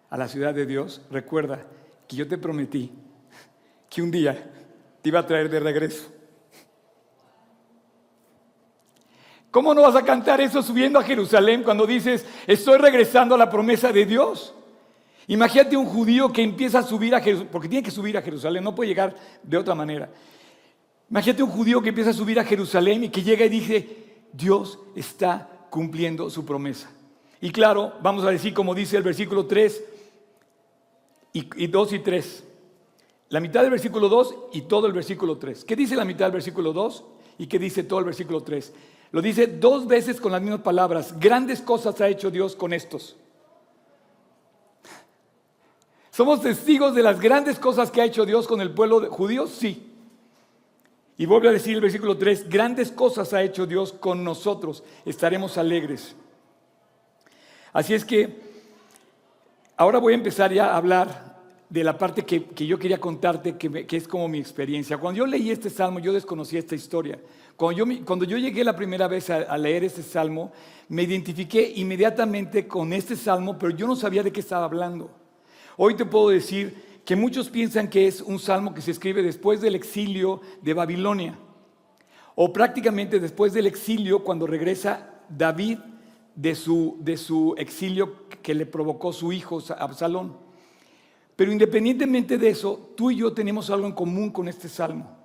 [0.10, 1.66] a la ciudad de Dios, recuerda
[2.08, 2.92] que yo te prometí
[3.90, 4.52] que un día
[5.02, 6.12] te iba a traer de regreso.
[9.52, 13.50] ¿Cómo no vas a cantar eso subiendo a Jerusalén cuando dices, estoy regresando a la
[13.50, 14.54] promesa de Dios?
[15.28, 18.64] Imagínate un judío que empieza a subir a Jerusalén, porque tiene que subir a Jerusalén,
[18.64, 20.10] no puede llegar de otra manera.
[21.10, 23.88] Imagínate un judío que empieza a subir a Jerusalén y que llega y dice,
[24.32, 26.90] Dios está cumpliendo su promesa.
[27.42, 29.84] Y claro, vamos a decir como dice el versículo 3
[31.56, 32.44] y, 2 y 3.
[33.30, 35.66] La mitad del versículo 2 y todo el versículo 3.
[35.66, 37.04] ¿Qué dice la mitad del versículo 2
[37.40, 38.74] y qué dice todo el versículo 3?
[39.12, 41.18] Lo dice dos veces con las mismas palabras.
[41.20, 43.18] Grandes cosas ha hecho Dios con estos.
[46.12, 49.46] ¿Somos testigos de las grandes cosas que ha hecho Dios con el pueblo judío?
[49.46, 49.94] Sí.
[51.18, 55.58] Y vuelve a decir el versículo 3, grandes cosas ha hecho Dios con nosotros, estaremos
[55.58, 56.16] alegres.
[57.74, 58.40] Así es que
[59.76, 61.27] ahora voy a empezar ya a hablar
[61.70, 64.98] de la parte que, yo quería contarte, que, es como mi experiencia.
[64.98, 67.20] Cuando yo leí este salmo, yo desconocía esta historia.
[67.58, 70.52] Cuando yo, llegué la primera vez a, a leer este salmo,
[70.88, 75.12] me identifiqué inmediatamente con este salmo, pero yo no sabía de qué estaba hablando.
[75.76, 79.60] Hoy te puedo decir que muchos piensan que es un salmo que se escribe después
[79.60, 81.38] del exilio de Babilonia,
[82.36, 85.80] o prácticamente después del exilio cuando regresa David
[86.36, 90.47] de su, de su exilio que le provocó su hijo Absalón.
[91.38, 95.16] Pero independientemente de eso, tú y yo tenemos algo en común con este salmo.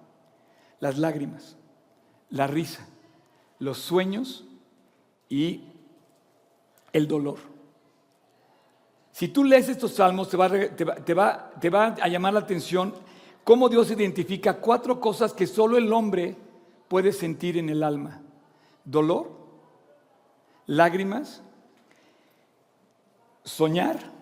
[0.78, 1.56] Las lágrimas,
[2.28, 2.86] la risa,
[3.58, 4.44] los sueños
[5.30, 5.64] y
[6.92, 7.38] el dolor.
[9.10, 11.50] Si tú lees estos salmos, te va,
[12.02, 12.92] a llamar la atención
[13.42, 16.36] cómo Dios identifica cuatro cosas que solo el hombre
[16.88, 18.20] puede sentir en el alma.
[18.84, 19.30] Dolor,
[20.66, 21.42] lágrimas,
[23.44, 24.12] soñar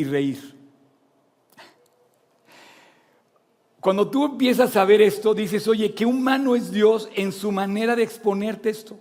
[0.00, 0.56] y reír.
[3.80, 7.96] Cuando tú empiezas a ver esto, dices, oye, qué humano es Dios en su manera
[7.96, 8.98] de exponerte esto.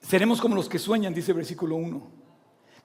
[0.00, 2.22] Seremos como los que sueñan, dice el versículo 1.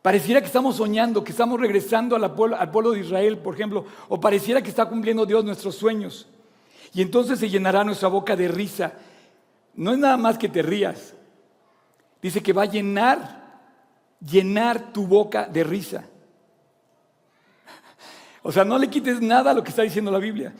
[0.02, 4.62] Pareciera que estamos soñando, que estamos regresando al pueblo de Israel, por ejemplo, o pareciera
[4.62, 6.28] que está cumpliendo Dios nuestros sueños.
[6.94, 8.94] Y entonces se llenará nuestra boca de risa
[9.78, 11.14] no es nada más que te rías.
[12.20, 13.37] Dice que va a llenar,
[14.20, 16.06] llenar tu boca de risa.
[18.44, 20.54] O sea, no le quites nada a lo que está diciendo la Biblia.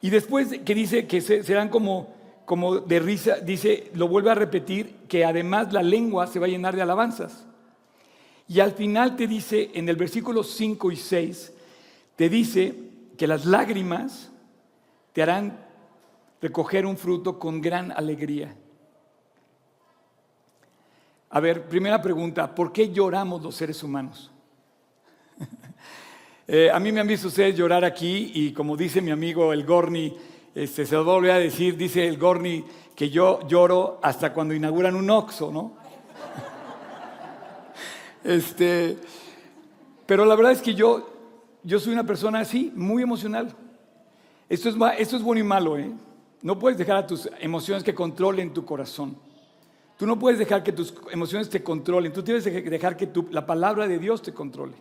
[0.00, 2.14] Y después que dice que serán como,
[2.44, 6.50] como de risa, dice, lo vuelve a repetir, que además la lengua se va a
[6.50, 7.46] llenar de alabanzas.
[8.46, 11.52] Y al final te dice, en el versículo 5 y 6,
[12.16, 12.74] te dice
[13.16, 14.30] que las lágrimas
[15.12, 15.58] te harán
[16.40, 18.54] recoger un fruto con gran alegría.
[21.34, 24.30] A ver, primera pregunta, ¿por qué lloramos los seres humanos?
[26.46, 29.64] Eh, a mí me han visto ustedes llorar aquí y como dice mi amigo el
[29.64, 30.14] Gorni,
[30.54, 32.62] este, se lo voy a decir, dice el Gorni
[32.94, 35.78] que yo lloro hasta cuando inauguran un Oxxo, ¿no?
[38.24, 38.98] este,
[40.04, 41.08] pero la verdad es que yo,
[41.62, 43.56] yo soy una persona así, muy emocional.
[44.46, 45.90] Esto es, esto es bueno y malo, ¿eh?
[46.42, 49.16] No puedes dejar a tus emociones que controlen tu corazón.
[49.96, 52.12] Tú no puedes dejar que tus emociones te controlen.
[52.12, 54.74] Tú tienes que dejar que la palabra de Dios te controle.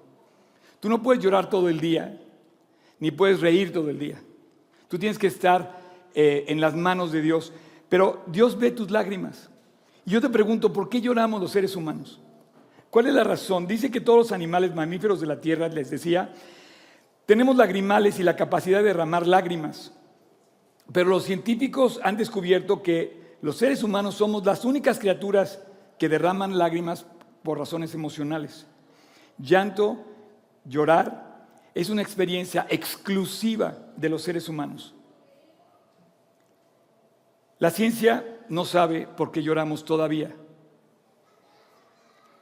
[0.79, 2.19] Tú no puedes llorar todo el día,
[2.99, 4.21] ni puedes reír todo el día.
[4.87, 5.81] Tú tienes que estar
[6.15, 7.53] eh, en las manos de Dios.
[7.89, 9.49] Pero Dios ve tus lágrimas.
[10.05, 12.19] Y yo te pregunto, ¿por qué lloramos los seres humanos?
[12.89, 13.65] ¿Cuál es la razón?
[13.65, 16.33] Dice que todos los animales mamíferos de la tierra, les decía,
[17.25, 19.93] tenemos lagrimales y la capacidad de derramar lágrimas.
[20.91, 25.59] Pero los científicos han descubierto que los seres humanos somos las únicas criaturas
[25.99, 27.05] que derraman lágrimas
[27.43, 28.65] por razones emocionales.
[29.37, 29.97] Llanto,
[30.63, 34.95] llorar, es una experiencia exclusiva de los seres humanos.
[37.59, 40.33] La ciencia no sabe por qué lloramos todavía.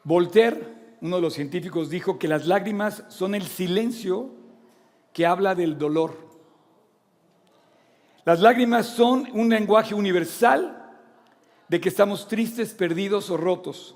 [0.04, 4.36] Voltaire, uno de los científicos, dijo que las lágrimas son el silencio
[5.14, 6.30] que habla del dolor.
[8.24, 10.78] Las lágrimas son un lenguaje universal
[11.72, 13.96] de que estamos tristes, perdidos o rotos.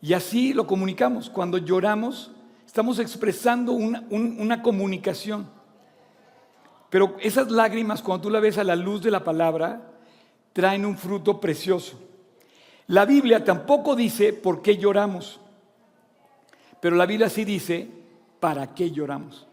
[0.00, 1.28] Y así lo comunicamos.
[1.28, 2.30] Cuando lloramos,
[2.66, 5.46] estamos expresando una, una comunicación.
[6.88, 9.92] Pero esas lágrimas, cuando tú la ves a la luz de la palabra,
[10.54, 12.00] traen un fruto precioso.
[12.86, 15.38] La Biblia tampoco dice por qué lloramos,
[16.80, 17.90] pero la Biblia sí dice
[18.40, 19.46] para qué lloramos.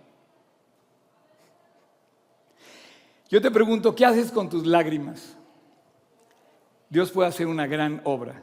[3.30, 5.37] Yo te pregunto, ¿qué haces con tus lágrimas?
[6.90, 8.42] Dios puede hacer una gran obra.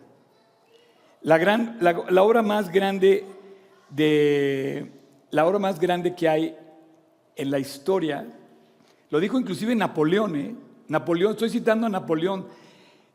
[1.23, 3.25] La, gran, la, obra más grande
[3.89, 4.91] de
[5.31, 6.57] la obra más grande que hay
[7.35, 8.27] en la historia,
[9.11, 10.55] lo dijo inclusive Napoleón, ¿eh?
[10.89, 12.47] Napoleón, estoy citando a Napoleón,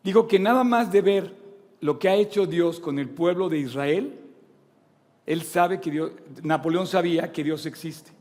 [0.04, 1.36] dijo que nada más de ver
[1.82, 4.20] lo que ha hecho Dios con el pueblo de Israel,
[5.26, 6.12] él sabe que Dios,
[6.42, 8.12] Napoleón sabía que Dios existe.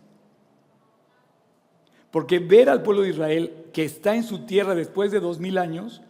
[2.10, 5.56] Porque ver al pueblo de Israel que está en su tierra después de dos mil
[5.56, 6.02] años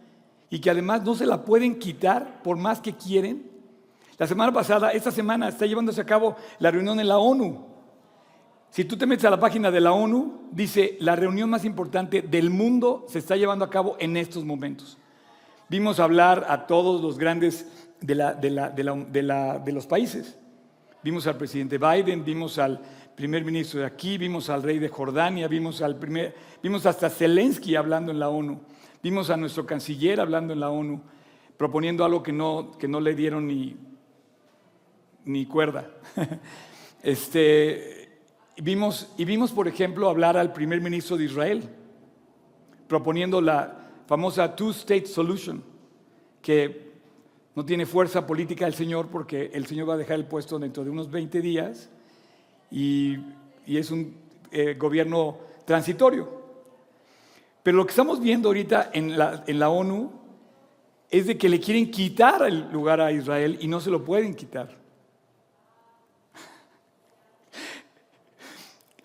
[0.49, 3.49] y que además no se la pueden quitar por más que quieren.
[4.17, 7.67] La semana pasada, esta semana está llevándose a cabo la reunión en la ONU.
[8.71, 12.21] Si tú te metes a la página de la ONU, dice, la reunión más importante
[12.21, 14.97] del mundo se está llevando a cabo en estos momentos.
[15.69, 17.67] Vimos hablar a todos los grandes
[18.01, 20.37] de, los países.
[21.03, 22.81] Vimos al presidente Biden, vimos al
[23.15, 27.75] primer ministro de aquí, vimos al rey de Jordania, vimos, al primer, vimos hasta Zelensky
[27.75, 28.61] hablando en la ONU,
[29.01, 31.01] vimos a nuestro canciller hablando en la ONU,
[31.57, 33.75] proponiendo algo que no, que no le dieron ni,
[35.25, 35.89] ni cuerda.
[37.03, 37.99] este,
[38.61, 41.63] Vimos, y vimos, por ejemplo, hablar al primer ministro de Israel,
[42.89, 45.63] proponiendo la famosa Two-State Solution,
[46.41, 46.89] que
[47.55, 50.83] no tiene fuerza política el Señor porque el Señor va a dejar el puesto dentro
[50.83, 51.89] de unos 20 días
[52.69, 53.17] y,
[53.65, 54.15] es un
[54.51, 56.38] eh, gobierno transitorio.
[57.63, 60.11] Pero lo que estamos viendo ahorita en la, ONU
[61.09, 64.33] es de que le quieren quitar el lugar a Israel y no se lo pueden
[64.33, 64.77] quitar.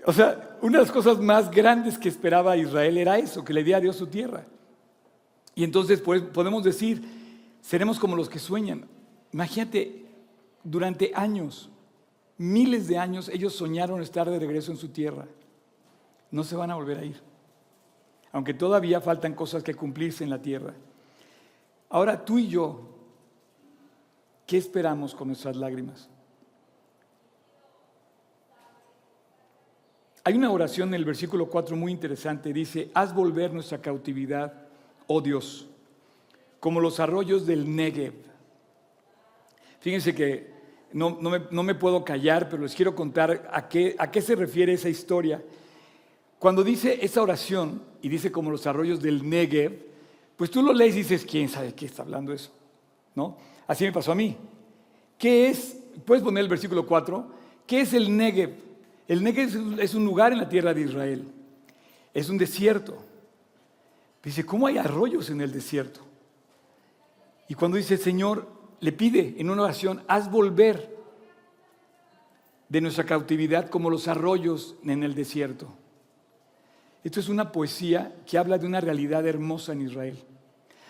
[0.06, 3.64] O sea, una de las cosas más grandes que esperaba Israel era eso, que le
[3.64, 4.44] diera a Dios su tierra.
[5.54, 7.02] Y entonces pues, podemos decir,
[7.60, 8.86] seremos como los que sueñan.
[9.32, 10.04] Imagínate,
[10.62, 11.70] durante años,
[12.36, 15.26] miles de años, ellos soñaron estar de regreso en su tierra.
[16.30, 17.33] No se van a volver a ir.
[18.34, 20.74] Aunque todavía faltan cosas que cumplirse en la tierra.
[21.88, 22.80] Ahora tú y yo,
[24.44, 26.10] ¿qué esperamos con nuestras lágrimas?
[30.24, 32.52] Hay una oración en el versículo 4 muy interesante.
[32.52, 34.52] Dice, haz volver nuestra cautividad,
[35.06, 35.68] oh Dios,
[36.58, 38.14] como los arroyos del Negev.
[39.78, 40.50] Fíjense que
[40.92, 44.88] no, me, puedo callar, pero les quiero contar a qué, a qué se refiere esa
[44.88, 45.40] historia.
[46.40, 49.80] Cuando dice esa oración y dice como los arroyos del Negev,
[50.36, 52.50] pues tú lo lees y dices, ¿quién sabe qué está hablando eso?
[53.14, 53.38] ¿No?
[53.66, 54.36] Así me pasó a mí.
[55.16, 55.78] ¿Qué es?
[56.04, 57.26] Puedes poner el versículo 4.
[57.66, 58.56] ¿Qué es el Negev?
[59.08, 61.24] El Negev es un lugar en la tierra de Israel.
[62.12, 62.98] Es un desierto.
[64.22, 66.00] Dice, ¿cómo hay arroyos en el desierto?
[67.48, 68.46] Y cuando dice, Señor,
[68.80, 70.94] le pide en una oración, haz volver
[72.68, 75.72] de nuestra cautividad como los arroyos en el desierto.
[77.04, 80.18] Esto es una poesía que habla de una realidad hermosa en Israel.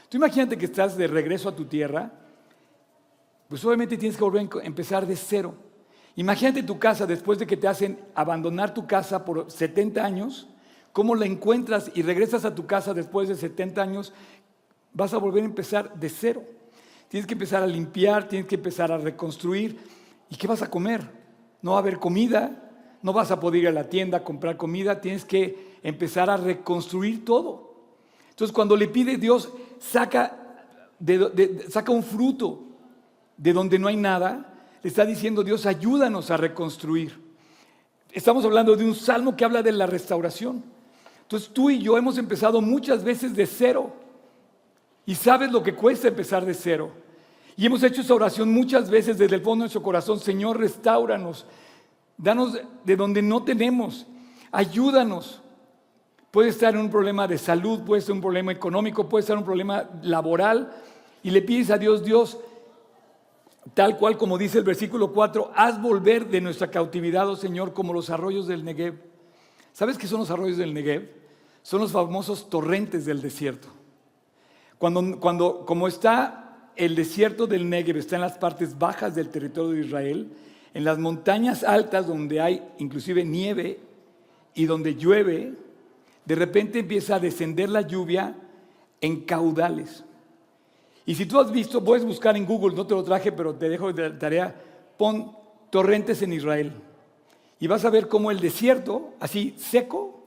[0.08, 2.12] Tú imagínate que estás de regreso a tu tierra,
[3.48, 5.56] pues obviamente tienes que volver a empezar de cero.
[6.14, 10.48] Imagínate tu casa después de que te hacen abandonar tu casa por 70 años,
[10.92, 14.12] cómo la encuentras y regresas a tu casa después de 70 años,
[14.92, 16.44] vas a volver a empezar de cero.
[17.08, 19.78] Tienes que empezar a limpiar, tienes que empezar a reconstruir.
[20.30, 21.02] ¿Y qué vas a comer?
[21.60, 22.64] No va a haber comida,
[23.04, 26.38] no vas a poder ir a la tienda a comprar comida, tienes que empezar a
[26.38, 27.74] reconstruir todo.
[28.30, 30.64] Entonces cuando le pide Dios, saca,
[30.98, 32.62] un fruto
[33.36, 37.20] de donde no hay nada, le está diciendo Dios, ayúdanos a reconstruir.
[38.10, 40.64] Estamos hablando de un salmo que habla de la restauración.
[41.20, 43.92] Entonces tú y yo hemos empezado muchas veces de cero.
[45.04, 46.90] Y sabes lo que cuesta empezar de cero.
[47.54, 50.18] Y hemos hecho esa oración muchas veces desde el fondo de nuestro corazón.
[50.18, 51.44] Señor, restauranos.
[52.16, 54.06] Danos de donde no tenemos.
[54.52, 55.40] Ayúdanos.
[56.30, 59.44] Puede estar en un problema de salud, puede ser un problema económico, puede ser un
[59.44, 60.72] problema laboral.
[61.22, 62.38] Y le pides a Dios, Dios,
[63.72, 67.92] tal cual como dice el versículo 4, haz volver de nuestra cautividad, oh Señor, como
[67.92, 68.94] los arroyos del Negev.
[69.72, 71.08] ¿Sabes qué son los arroyos del Negev?
[71.62, 73.68] Son los famosos torrentes del desierto.
[74.78, 79.70] Cuando, cuando, como está el desierto del Negev, está en las partes bajas del territorio
[79.70, 80.32] de Israel,
[80.74, 83.78] en las montañas altas donde hay inclusive nieve
[84.54, 85.54] y donde llueve,
[86.24, 88.34] de repente empieza a descender la lluvia
[89.00, 90.04] en caudales.
[91.06, 93.68] Y si tú has visto, puedes buscar en Google, no te lo traje, pero te
[93.68, 94.54] dejo de tarea,
[94.96, 95.32] pon
[95.70, 96.72] torrentes en Israel.
[97.60, 100.22] Y vas a ver cómo el desierto, así seco,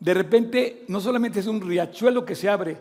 [0.00, 2.78] de repente no solamente es un riachuelo que se abre,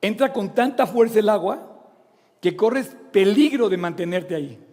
[0.00, 1.70] entra con tanta fuerza el agua
[2.40, 4.63] que corres peligro de mantenerte ahí.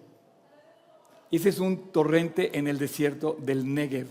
[1.31, 4.07] Ese es un torrente en el desierto del Negev.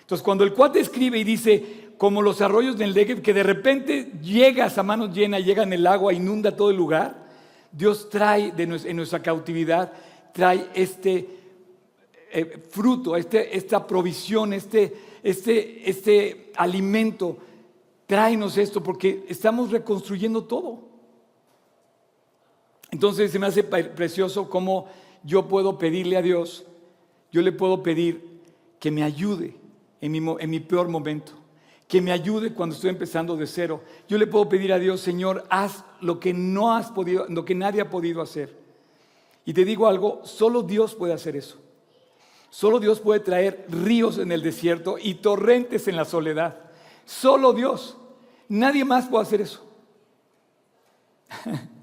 [0.00, 4.10] Entonces, cuando el cuate escribe y dice, como los arroyos del Negev, que de repente
[4.22, 7.28] llegas a manos llenas, llega en el agua, inunda todo el lugar,
[7.70, 9.92] Dios trae de en nuestra cautividad,
[10.32, 11.28] trae este
[12.32, 17.38] eh, fruto, este, esta provisión, este, este, este alimento.
[18.06, 20.88] Tráenos esto porque estamos reconstruyendo todo.
[22.90, 24.88] Entonces se me hace precioso cómo
[25.22, 26.64] yo puedo pedirle a Dios,
[27.30, 28.40] yo le puedo pedir
[28.78, 29.56] que me ayude
[30.00, 31.32] en mi, peor momento
[31.86, 33.82] que me ayude cuando estoy empezando de cero.
[34.06, 37.54] Yo le puedo pedir a Dios, Señor, haz lo que no has podido, lo que
[37.54, 38.54] nadie ha podido hacer.
[39.46, 41.56] Y te digo algo, solo Dios puede hacer eso.
[42.50, 46.58] Solo Dios puede traer ríos en el desierto y torrentes en la soledad.
[47.06, 47.96] Solo Dios.
[48.48, 49.66] Nadie más puede hacer eso.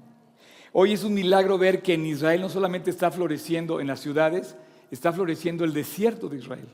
[0.78, 4.56] Hoy es un milagro ver que en Israel no solamente está floreciendo en las ciudades,
[4.90, 6.68] está floreciendo el desierto de Israel.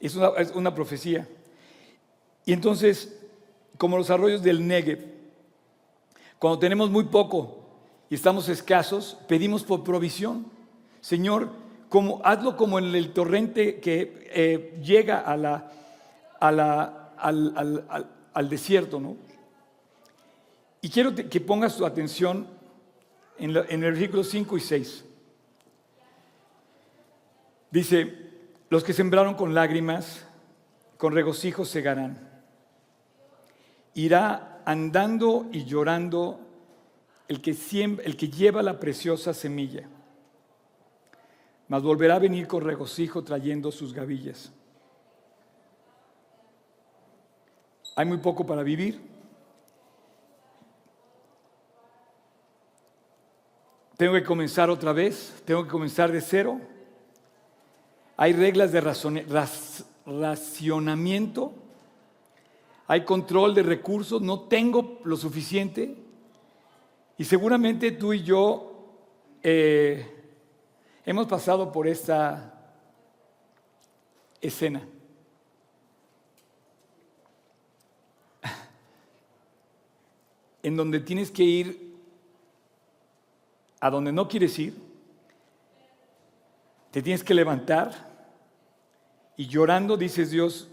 [0.00, 1.28] Es una, profecía.
[2.44, 3.16] Y entonces,
[3.76, 4.98] como los arroyos del Negev,
[6.40, 7.60] cuando tenemos muy poco
[8.10, 10.46] y estamos escasos, pedimos por provisión.
[11.00, 11.50] Señor,
[11.88, 15.70] como, hazlo como en el torrente que eh, llega a la,
[17.20, 19.16] al, desierto, ¿no?
[20.80, 22.46] Y quiero que pongas tu atención
[23.38, 25.04] en, el versículo 5 y 6.
[27.70, 28.30] Dice,
[28.70, 30.26] los que sembraron con lágrimas,
[30.96, 32.28] con regocijo segarán
[33.98, 36.38] irá andando y llorando
[37.26, 37.50] el que,
[38.04, 39.88] el que lleva la preciosa semilla,
[41.66, 44.52] mas volverá a venir con regocijo trayendo sus gavillas.
[47.96, 49.00] Hay muy poco para vivir.
[53.98, 56.58] Tengo que comenzar otra vez, tengo que comenzar de cero.
[58.16, 58.80] Hay reglas de
[60.06, 61.52] racionamiento
[62.90, 65.94] hay control de recursos, no tengo lo suficiente.
[67.18, 68.96] Y seguramente tú y yo
[69.42, 70.06] eh,
[71.04, 72.74] hemos pasado por esta
[74.40, 74.88] escena.
[80.60, 81.87] En donde tienes que ir
[83.80, 84.74] a donde no quieres ir,
[86.90, 88.08] te tienes que levantar
[89.36, 90.68] y llorando dices Dios,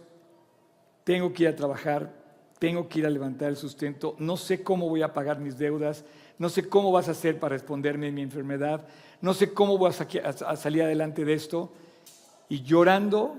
[1.03, 2.11] tengo que ir a trabajar,
[2.57, 6.03] tengo que ir a levantar el sustento, no sé cómo voy a pagar mis deudas,
[6.37, 8.87] no sé cómo vas a hacer para responderme en mi enfermedad,
[9.21, 11.71] no sé cómo voy a, salir adelante de esto.
[12.49, 13.35] Y llorando,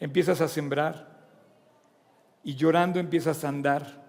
[0.00, 1.12] empiezas a sembrar
[2.42, 4.01] y llorando empiezas a andar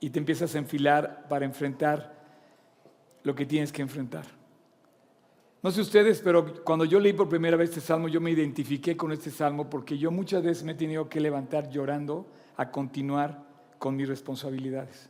[0.00, 2.14] y te empiezas a enfilar para enfrentar
[3.22, 4.26] lo que tienes que enfrentar.
[5.62, 8.98] No sé ustedes, pero cuando yo leí por primera vez este salmo, yo me identifiqué
[8.98, 12.26] con este salmo porque yo muchas veces me he tenido que levantar llorando
[12.56, 13.42] a continuar
[13.78, 15.08] con mis responsabilidades.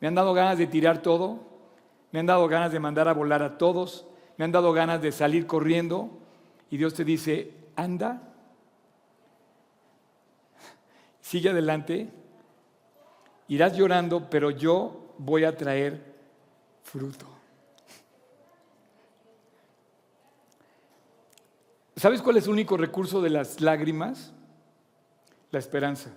[0.00, 1.40] Me han dado ganas de tirar todo,
[2.12, 5.12] me han dado ganas de mandar a volar a todos, me han dado ganas de
[5.12, 6.10] salir corriendo
[6.70, 8.34] y Dios te dice, anda,
[11.20, 12.12] sigue adelante,
[13.54, 16.02] irás llorando, pero yo voy a traer
[16.82, 17.26] fruto.
[21.96, 24.32] ¿Sabes cuál es el único recurso de las lágrimas?
[25.52, 26.10] La esperanza.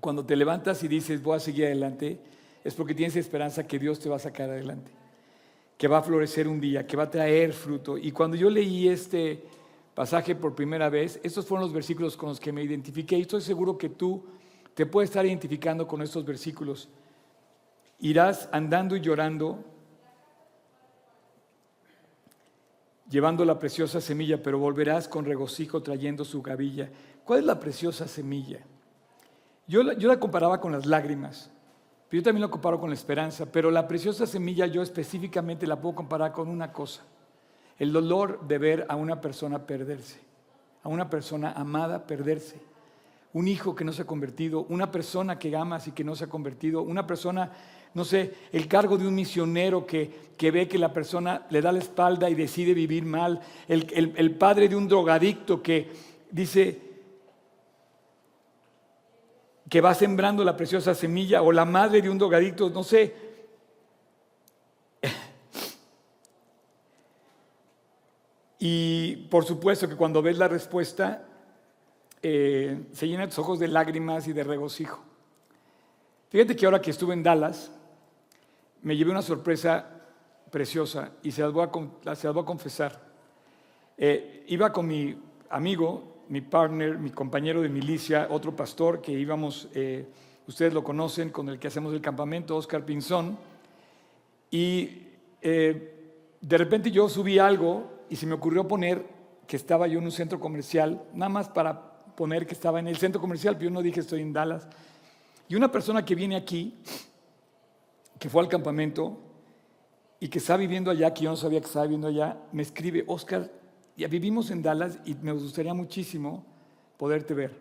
[0.00, 2.20] Cuando te levantas y dices, voy a seguir adelante,
[2.62, 4.90] es porque tienes esperanza que Dios te va a sacar adelante,
[5.78, 7.96] que va a florecer un día, que va a traer fruto.
[7.96, 9.42] Y cuando yo leí este
[9.94, 13.40] pasaje por primera vez, estos fueron los versículos con los que me identifiqué y estoy
[13.40, 14.22] seguro que tú
[14.74, 16.88] te puedes estar identificando con estos versículos.
[18.00, 19.64] Irás andando y llorando,
[23.08, 26.90] llevando la preciosa semilla, pero volverás con regocijo trayendo su gavilla.
[27.24, 28.60] ¿Cuál es la preciosa semilla?
[29.66, 31.50] Yo la comparaba con las lágrimas.
[32.10, 35.96] Yo también lo comparo con la esperanza, pero la preciosa semilla yo específicamente la puedo
[35.96, 37.02] comparar con una cosa,
[37.76, 40.20] el dolor de ver a una persona perderse,
[40.84, 42.60] a una persona amada perderse,
[43.34, 46.24] un hijo que no se ha convertido, una persona que amas y que no se
[46.24, 47.50] ha convertido, una persona,
[47.92, 51.72] no sé, el cargo de un misionero que, que ve que la persona le da
[51.72, 55.90] la espalda y decide vivir mal, el, el padre de un drogadicto que
[56.30, 56.80] dice,
[59.68, 63.14] que va sembrando la preciosa semilla o la madre de un drogadicto, no sé.
[68.60, 71.26] Y por supuesto que cuando ves la respuesta,
[72.26, 75.04] eh, se llenan tus ojos de lágrimas y de regocijo.
[76.30, 77.70] Fíjate que ahora que estuve en Dallas,
[78.80, 80.00] me llevé una sorpresa
[80.50, 82.98] preciosa y se las voy a, se las a confesar.
[83.98, 85.14] Eh, iba con mi
[85.50, 90.06] amigo mi partner, mi compañero de milicia, otro pastor que íbamos, eh,
[90.46, 93.36] ustedes lo conocen, con el que hacemos el campamento, Oscar Pinzón,
[94.50, 95.02] y
[95.42, 99.04] de repente yo subí algo y se me ocurrió poner
[99.46, 102.96] que estaba yo en un centro comercial, nada más para poner que estaba en el
[102.96, 104.68] centro comercial, pero yo no dije estoy en Dallas.
[105.48, 106.74] Y una persona que viene aquí,
[108.18, 109.18] que fue al campamento
[110.20, 113.04] y que está viviendo allá, que yo no sabía que estaba viviendo allá, me escribe,
[113.06, 113.50] Oscar,
[113.96, 116.44] ya vivimos en Dallas y me gustaría muchísimo
[116.96, 117.60] poderte ver.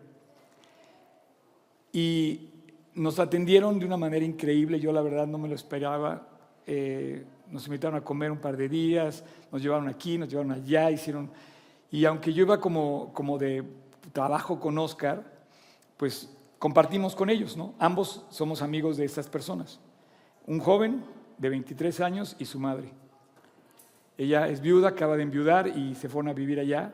[1.92, 2.50] Y
[2.96, 6.28] nos atendieron de una manera increíble, yo la verdad no me lo esperaba.
[6.66, 10.90] Eh, nos invitaron a comer un par de días, nos llevaron aquí, nos llevaron allá,
[10.90, 11.30] hicieron...
[11.92, 13.64] Y aunque yo iba como, como de
[14.14, 15.24] trabajo con Oscar,
[15.98, 17.74] pues compartimos con ellos, ¿no?
[17.80, 19.80] Ambos somos amigos de estas personas.
[20.46, 21.04] Un joven
[21.38, 22.94] de 23 años y su madre.
[24.18, 26.94] Ella es viuda, acaba de enviudar y se fueron a vivir allá.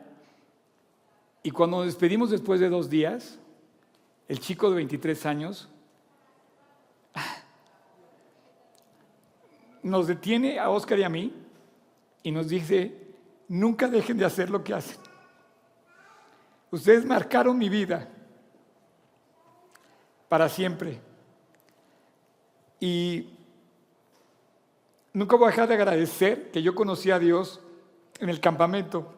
[1.42, 3.38] Y cuando nos despedimos después de dos días,
[4.26, 5.68] el chico de 23 años
[9.82, 11.34] nos detiene a Oscar y a mí
[12.22, 12.94] y nos dice,
[13.48, 15.09] nunca dejen de hacer lo que hacen.
[16.70, 18.08] Ustedes marcaron mi vida
[20.28, 21.00] para siempre.
[22.78, 23.36] Y
[25.12, 27.60] Nunca voy a dejar de agradecer que yo conocí a Dios
[28.20, 29.12] en el campamento.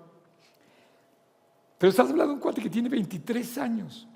[1.79, 4.09] Pero estás hablando de un cuate que tiene 23 años,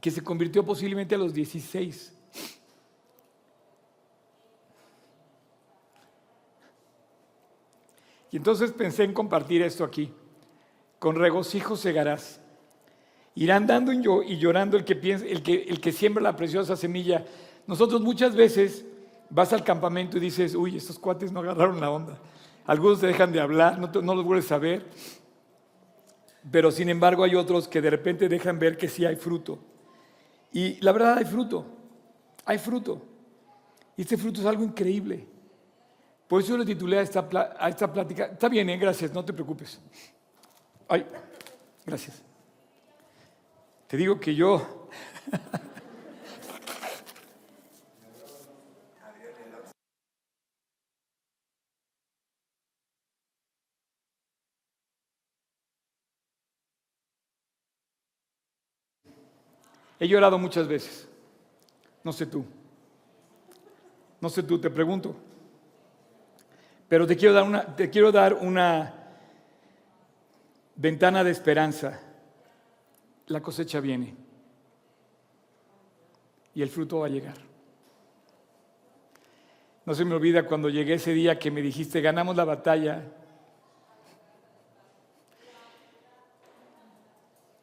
[0.00, 2.12] que se convirtió posiblemente a los 16.
[8.32, 10.12] Y entonces pensé en compartir esto aquí.
[10.98, 12.39] Con regocijo segarás.
[13.34, 17.24] Irán dando y llorando el que, piensa, el, que, el que siembra la preciosa semilla.
[17.66, 18.84] Nosotros muchas veces
[19.28, 22.18] vas al campamento y dices, uy, estos cuates no agarraron la onda.
[22.66, 24.86] Algunos te dejan de hablar, no, no los vuelves a ver.
[26.50, 29.58] Pero sin embargo hay otros que de repente dejan ver que sí hay fruto.
[30.52, 31.66] Y la verdad hay fruto,
[32.44, 33.02] hay fruto.
[33.96, 35.26] Y este fruto es algo increíble.
[36.26, 37.28] Por eso le titulé a esta,
[37.58, 38.26] a esta plática.
[38.26, 38.78] Está bien, ¿eh?
[38.78, 39.80] gracias, no te preocupes.
[40.88, 41.04] Ay,
[41.84, 42.29] gracias.
[43.90, 44.86] Te digo que yo
[59.98, 61.06] He llorado muchas veces.
[62.02, 62.46] No sé tú.
[64.20, 65.14] No sé tú, te pregunto.
[66.88, 68.94] Pero te quiero dar una, te quiero dar una
[70.76, 72.00] ventana de esperanza.
[73.30, 74.14] La cosecha viene.
[76.54, 77.36] Y el fruto va a llegar.
[79.84, 83.02] No se me olvida cuando llegué ese día que me dijiste, ganamos la batalla.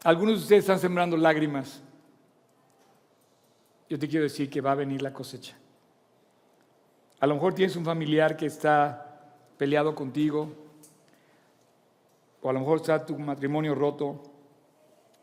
[0.03, 1.84] Algunos de ustedes están sembrando lágrimas
[3.89, 5.55] yo te quiero decir que va a venir la cosecha.
[7.20, 10.53] A lo mejor tienes un familiar que está peleado contigo,
[12.41, 14.22] o a lo mejor está tu matrimonio roto,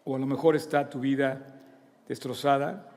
[0.04, 1.60] o a lo mejor está tu vida
[2.06, 2.90] destrozada.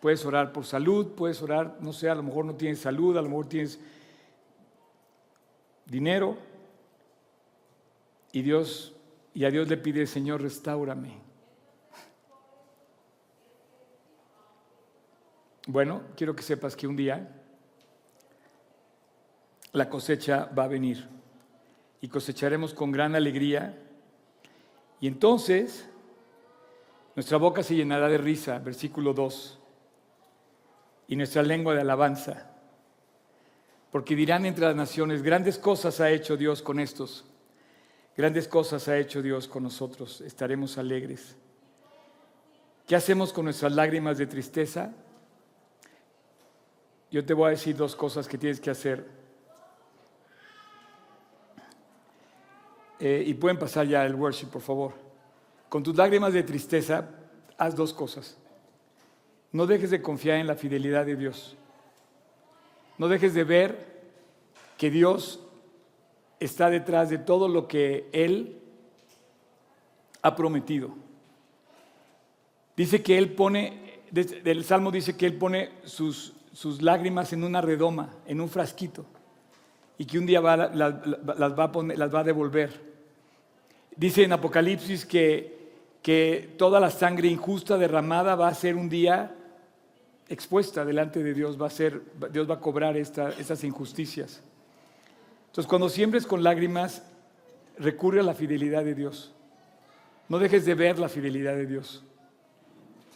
[0.00, 3.22] Puedes orar por salud, puedes orar, no sé, a lo mejor no tienes salud, a
[3.22, 3.80] lo mejor tienes
[5.86, 6.36] dinero.
[8.32, 8.94] Y Dios,
[9.34, 11.20] y a Dios le pide, Señor, restaurame.
[15.66, 17.28] Bueno, quiero que sepas que un día
[19.72, 21.08] la cosecha va a venir
[22.00, 23.78] y cosecharemos con gran alegría.
[25.02, 25.84] Y entonces
[27.16, 29.58] nuestra boca se llenará de risa, versículo 2,
[31.08, 32.52] y nuestra lengua de alabanza.
[33.90, 37.24] Porque dirán entre las naciones, grandes cosas ha hecho Dios con estos,
[38.16, 41.34] grandes cosas ha hecho Dios con nosotros, estaremos alegres.
[42.86, 44.92] ¿Qué hacemos con nuestras lágrimas de tristeza?
[47.10, 49.21] Yo te voy a decir dos cosas que tienes que hacer.
[53.04, 54.92] Eh, y pueden pasar ya el worship, por favor.
[55.68, 57.08] Con tus lágrimas de tristeza,
[57.58, 58.38] haz dos cosas.
[59.50, 61.56] No dejes de confiar en la fidelidad de Dios.
[62.98, 64.02] No dejes de ver
[64.78, 65.40] que Dios
[66.38, 68.60] está detrás de todo lo que Él
[70.22, 70.94] ha prometido.
[72.76, 77.62] Dice que Él pone, el Salmo dice que Él pone sus, sus lágrimas en una
[77.62, 79.04] redoma, en un frasquito,
[79.98, 82.91] y que un día las, va a las va a devolver.
[83.96, 85.72] Dice en Apocalipsis que,
[86.02, 89.34] que toda la sangre injusta derramada va a ser un día
[90.28, 94.42] expuesta delante de Dios, va a ser, Dios va a cobrar estas injusticias.
[95.48, 97.02] Entonces, cuando siembres con lágrimas,
[97.78, 99.34] recurre a la fidelidad de Dios.
[100.28, 102.02] No dejes de ver la fidelidad de Dios.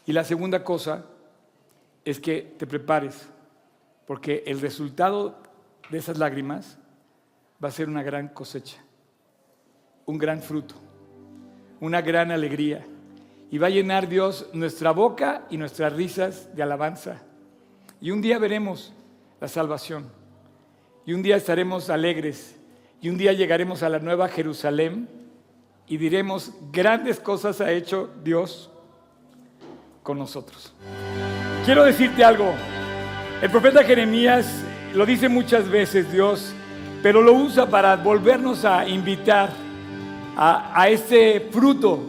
[0.05, 1.07] Y la segunda cosa
[2.05, 3.27] es que te prepares,
[4.07, 5.43] porque el resultado
[5.91, 6.79] de esas lágrimas
[7.63, 8.85] va a ser una gran cosecha,
[10.07, 10.75] un gran fruto,
[11.81, 12.87] una gran alegría.
[13.51, 17.23] Y va a llenar Dios nuestra boca y nuestras risas de alabanza.
[18.01, 18.93] Y un día veremos
[19.41, 20.11] la salvación.
[21.05, 22.57] Y un día estaremos alegres.
[23.01, 25.09] Y un día llegaremos a la nueva Jerusalén
[25.87, 28.71] y diremos, grandes cosas ha hecho Dios
[30.03, 30.73] con nosotros.
[31.65, 32.53] Quiero decirte algo.
[33.41, 36.53] El profeta Jeremías lo dice muchas veces Dios,
[37.03, 39.66] pero lo usa para volvernos a invitar
[40.37, 42.01] a, este fruto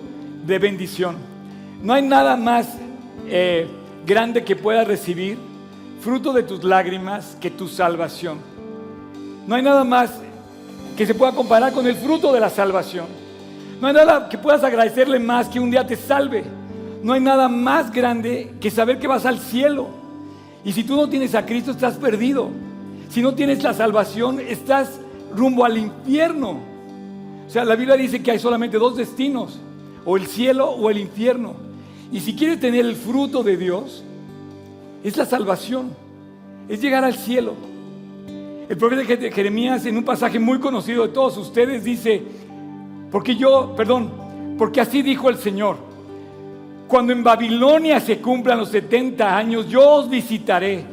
[0.45, 1.15] de bendición.
[1.81, 2.67] No hay nada más
[3.27, 3.67] eh,
[4.05, 5.37] grande que puedas recibir,
[6.01, 8.39] fruto de tus lágrimas, que tu salvación.
[9.47, 10.11] No hay nada más
[10.97, 13.05] que se pueda comparar con el fruto de la salvación.
[13.79, 16.43] No hay nada que puedas agradecerle más que un día te salve.
[17.03, 19.87] No hay nada más grande que saber que vas al cielo.
[20.65, 22.49] Y si tú no tienes a Cristo, estás perdido.
[23.09, 24.99] Si no tienes la salvación, estás
[25.33, 26.76] rumbo al infierno.
[27.47, 29.59] O sea, la Biblia dice que hay solamente dos destinos,
[30.05, 31.53] o el cielo o el infierno.
[32.11, 34.03] Y si quieres tener el fruto de Dios,
[35.03, 35.91] es la salvación,
[36.67, 37.53] es llegar al cielo.
[38.69, 42.21] El profeta Jeremías en un pasaje muy conocido de todos ustedes dice,
[43.11, 44.11] porque yo, perdón,
[44.57, 45.77] porque así dijo el Señor,
[46.87, 50.83] cuando en Babilonia se cumplan los 70 años, yo os visitaré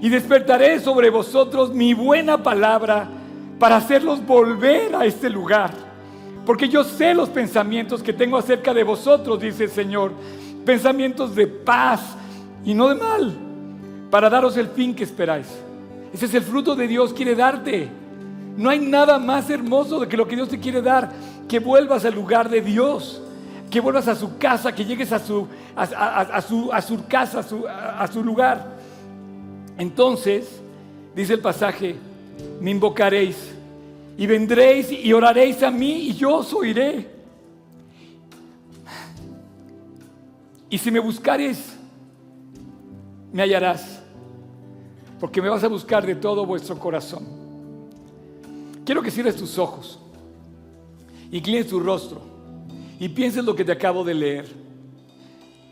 [0.00, 3.08] y despertaré sobre vosotros mi buena palabra
[3.58, 5.83] para hacerlos volver a este lugar.
[6.44, 10.12] Porque yo sé los pensamientos que tengo acerca de vosotros, dice el Señor.
[10.64, 12.00] Pensamientos de paz
[12.64, 13.34] y no de mal,
[14.10, 15.46] para daros el fin que esperáis.
[16.12, 17.88] Ese es el fruto de Dios quiere darte.
[18.56, 21.10] No hay nada más hermoso de que lo que Dios te quiere dar,
[21.48, 23.20] que vuelvas al lugar de Dios
[23.74, 27.42] que vuelvas a su casa, que llegues a su, a, su, a su casa, a
[27.42, 28.76] su, a su lugar.
[29.76, 30.60] Entonces,
[31.14, 31.96] dice el pasaje,
[32.60, 33.53] me invocaréis
[34.16, 37.10] y vendréis y oraréis a mí y yo os oiré.
[40.70, 41.76] Y si me buscares,
[43.32, 44.02] me hallarás,
[45.20, 47.24] porque me vas a buscar de todo vuestro corazón.
[48.84, 49.98] Quiero que cierres tus ojos,
[51.30, 52.20] inclines tu rostro
[52.98, 54.46] y pienses lo que te acabo de leer.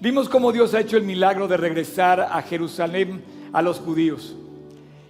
[0.01, 3.23] Vimos cómo Dios ha hecho el milagro de regresar a Jerusalén
[3.53, 4.35] a los judíos.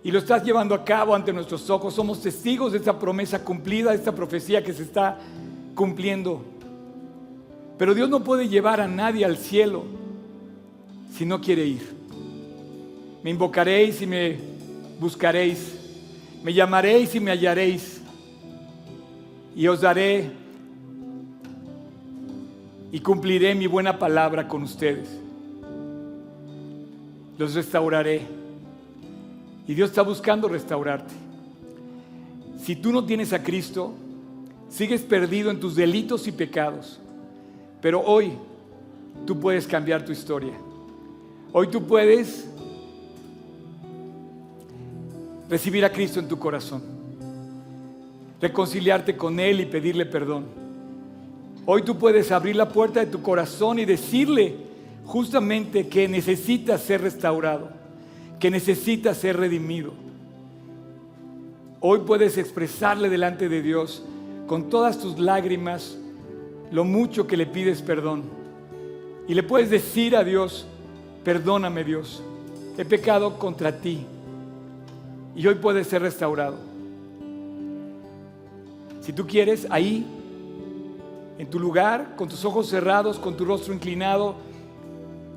[0.04, 1.94] Y lo estás llevando a cabo ante nuestros ojos.
[1.94, 5.18] Somos testigos de esta promesa cumplida, de esta profecía que se está
[5.74, 6.42] cumpliendo.
[7.78, 9.84] Pero Dios no puede llevar a nadie al cielo
[11.16, 11.96] si no quiere ir.
[13.22, 14.38] Me invocaréis y me
[14.98, 15.78] buscaréis.
[16.42, 18.00] Me llamaréis y me hallaréis.
[19.54, 20.30] Y os daré
[22.90, 25.08] y cumpliré mi buena palabra con ustedes.
[27.38, 28.41] Los restauraré
[29.72, 31.14] Y Dios está buscando restaurarte.
[32.62, 33.94] Si tú no tienes a Cristo,
[34.68, 37.00] sigues perdido en tus delitos y pecados.
[37.80, 38.32] Pero hoy
[39.24, 40.52] tú puedes cambiar tu historia.
[41.54, 42.46] Hoy tú puedes
[45.48, 46.82] recibir a Cristo en tu corazón,
[48.42, 50.44] reconciliarte con Él y pedirle perdón.
[51.64, 54.54] Hoy tú puedes abrir la puerta de tu corazón y decirle
[55.06, 57.80] justamente que necesitas ser restaurado,
[58.42, 59.92] que necesitas ser redimido.
[61.78, 64.02] Hoy puedes expresarle delante de Dios
[64.48, 65.96] con todas tus lágrimas
[66.72, 68.24] lo mucho que le pides perdón.
[69.28, 70.66] Y le puedes decir a Dios,
[71.22, 72.20] perdóname Dios,
[72.76, 74.04] he pecado contra ti
[75.36, 76.56] y hoy puedes ser restaurado.
[79.02, 80.04] Si tú quieres, ahí,
[81.38, 84.34] en tu lugar, con tus ojos cerrados, con tu rostro inclinado,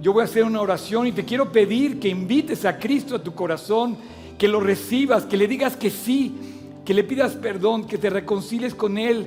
[0.02, 3.24] yo voy a hacer una oración y te quiero pedir que invites a Cristo a
[3.24, 3.98] tu corazón,
[4.38, 6.36] que lo recibas, que le digas que sí,
[6.84, 9.26] que le pidas perdón, que te reconcilies con Él,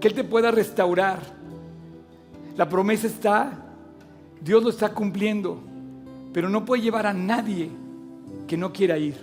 [0.00, 1.20] que Él te pueda restaurar.
[2.56, 3.52] La promesa está,
[4.40, 5.60] Dios lo está cumpliendo,
[6.32, 7.68] pero no puede llevar a nadie
[8.46, 9.16] que no quiera ir.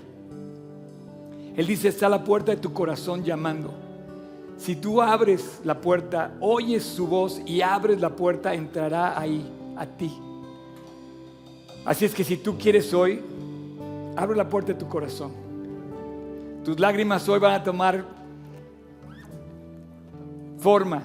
[1.56, 3.74] Él dice, está a la puerta de tu corazón llamando.
[4.58, 9.86] Si tú abres la puerta, oyes su voz y abres la puerta, entrará ahí a
[9.86, 10.12] ti.
[11.86, 13.22] Así es que si tú quieres hoy,
[14.16, 15.32] abre la puerta de tu corazón.
[16.64, 18.06] Tus lágrimas hoy van a tomar
[20.60, 21.04] forma.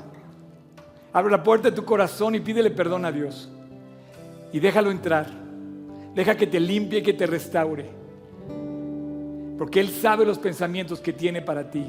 [1.12, 3.48] Abre la puerta de tu corazón y pídele perdón a Dios.
[4.52, 5.26] Y déjalo entrar.
[6.14, 7.86] Deja que te limpie que te restaure.
[9.58, 11.84] Porque Él sabe los pensamientos que tiene para ti.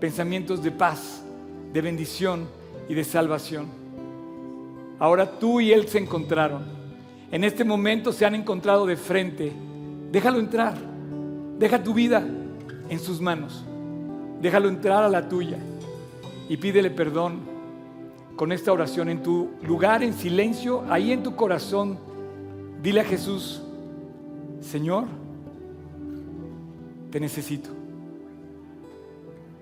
[0.00, 1.22] Pensamientos de paz,
[1.72, 2.48] de bendición
[2.88, 3.68] y de salvación.
[4.98, 6.83] Ahora tú y Él se encontraron.
[7.30, 9.52] En este momento se han encontrado de frente.
[10.12, 10.74] Déjalo entrar.
[11.58, 12.24] Deja tu vida
[12.88, 13.64] en sus manos.
[14.40, 15.58] Déjalo entrar a la tuya.
[16.48, 17.40] Y pídele perdón
[18.36, 21.98] con esta oración en tu lugar, en silencio, ahí en tu corazón.
[22.82, 23.62] Dile a Jesús,
[24.60, 25.04] Señor,
[27.10, 27.70] te necesito.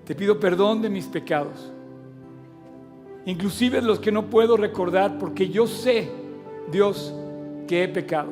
[0.05, 1.71] Te pido perdón de mis pecados,
[3.25, 6.11] inclusive los que no puedo recordar porque yo sé,
[6.69, 7.13] Dios,
[7.67, 8.31] que he pecado.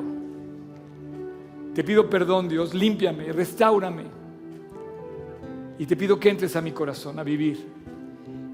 [1.74, 4.04] Te pido perdón, Dios, límpiame, restaurame.
[5.78, 7.66] Y te pido que entres a mi corazón a vivir.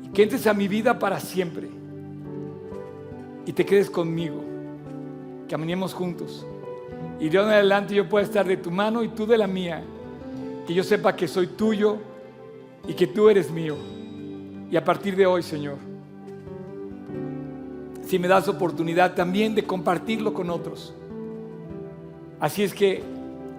[0.04, 1.68] Y que entres a mi vida para siempre.
[3.44, 4.44] Y te quedes conmigo.
[5.48, 6.46] Caminemos juntos.
[7.20, 9.82] Y de adelante yo pueda estar de tu mano y tú de la mía
[10.66, 11.96] que yo sepa que soy tuyo
[12.86, 13.74] y que tú eres mío.
[14.70, 15.78] Y a partir de hoy, Señor,
[18.08, 20.94] si me das oportunidad también de compartirlo con otros.
[22.40, 23.02] Así es que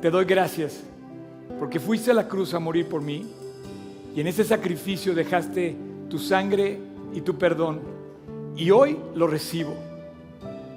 [0.02, 0.82] te doy gracias
[1.60, 3.26] porque fuiste a la cruz a morir por mí
[4.16, 5.76] y en ese sacrificio dejaste
[6.10, 6.80] tu sangre
[7.14, 7.82] y tu perdón.
[8.56, 9.76] Y hoy lo recibo,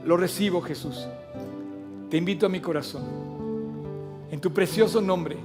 [0.05, 1.07] lo recibo Jesús.
[2.11, 3.03] Te invito a mi corazón,
[4.31, 5.39] en tu precioso nombre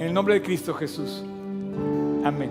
[0.00, 1.22] en el nombre de Cristo Jesús.
[2.24, 2.50] Amén.